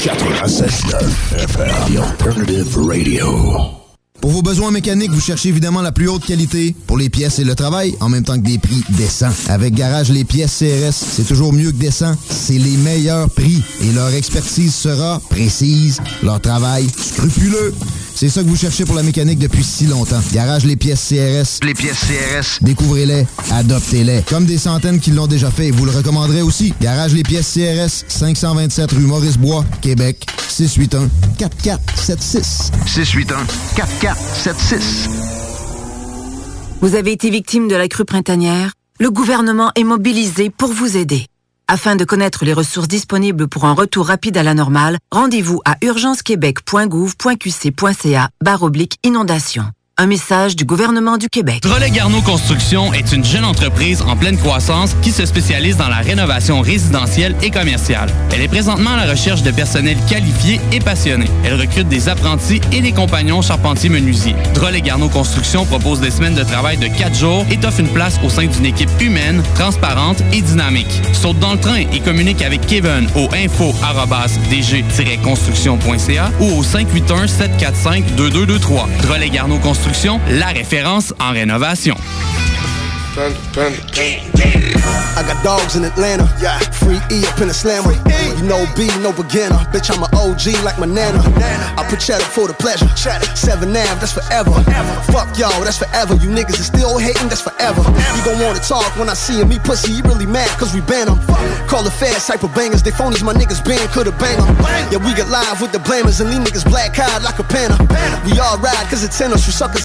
[0.00, 3.82] 96.9 FM The Alternative Radio.
[4.20, 7.44] Pour vos besoins mécaniques, vous cherchez évidemment la plus haute qualité pour les pièces et
[7.44, 9.30] le travail, en même temps que des prix décents.
[9.48, 12.16] Avec Garage Les Pièces CRS, c'est toujours mieux que décent.
[12.28, 17.72] C'est les meilleurs prix et leur expertise sera précise, leur travail scrupuleux.
[18.14, 20.20] C'est ça que vous cherchez pour la mécanique depuis si longtemps.
[20.32, 21.64] Garage Les Pièces CRS.
[21.64, 22.58] Les pièces CRS.
[22.62, 24.22] Découvrez-les, adoptez-les.
[24.28, 26.72] Comme des centaines qui l'ont déjà fait, vous le recommanderez aussi.
[26.80, 31.08] Garage Les Pièces CRS, 527 rue Maurice-Bois, Québec, 681
[31.38, 32.70] 4476.
[32.86, 33.46] 681
[33.76, 35.08] 4476.
[36.80, 38.72] Vous avez été victime de la crue printanière?
[39.00, 41.26] Le gouvernement est mobilisé pour vous aider.
[41.68, 45.76] Afin de connaître les ressources disponibles pour un retour rapide à la normale, rendez-vous à
[45.82, 49.64] urgencequebec.gouv.qc.ca barre oblique inondation.
[50.02, 51.62] Un message du gouvernement du Québec.
[51.62, 55.98] Drolet Garneau Construction est une jeune entreprise en pleine croissance qui se spécialise dans la
[55.98, 58.08] rénovation résidentielle et commerciale.
[58.32, 61.26] Elle est présentement à la recherche de personnel qualifié et passionné.
[61.44, 64.34] Elle recrute des apprentis et des compagnons charpentiers-menuisiers.
[64.54, 68.18] Drolet Garneau Construction propose des semaines de travail de 4 jours et t'offre une place
[68.24, 71.00] au sein d'une équipe humaine, transparente et dynamique.
[71.12, 78.88] Saute dans le train et communique avec Kevin au info-dg-construction.ca ou au 581-745-2223.
[79.02, 79.91] Drolet Garneau Construction,
[80.28, 81.96] la référence en rénovation.
[85.14, 86.24] I got dogs in Atlanta.
[86.40, 86.58] Yeah.
[86.80, 87.92] Free E up in the slammer.
[88.40, 89.60] You know B, no beginner.
[89.68, 91.20] Bitch, I'm an OG like my nana.
[91.76, 92.88] I put cheddar for the pleasure.
[93.36, 94.52] Seven Nav, that's forever.
[95.12, 96.14] Fuck y'all, that's forever.
[96.16, 97.82] You niggas is still hating, that's forever.
[98.16, 99.48] You gon' wanna talk when I see him.
[99.48, 101.20] Me pussy, you really mad, cause we ban him.
[101.68, 102.82] Call the fast type of bangers.
[102.82, 104.56] They phonies, my niggas band could've bang them.
[104.90, 107.78] Yeah, we get live with the blamers and these niggas black eyed like a panther.
[108.24, 109.80] We all ride cause it's in us, you suckers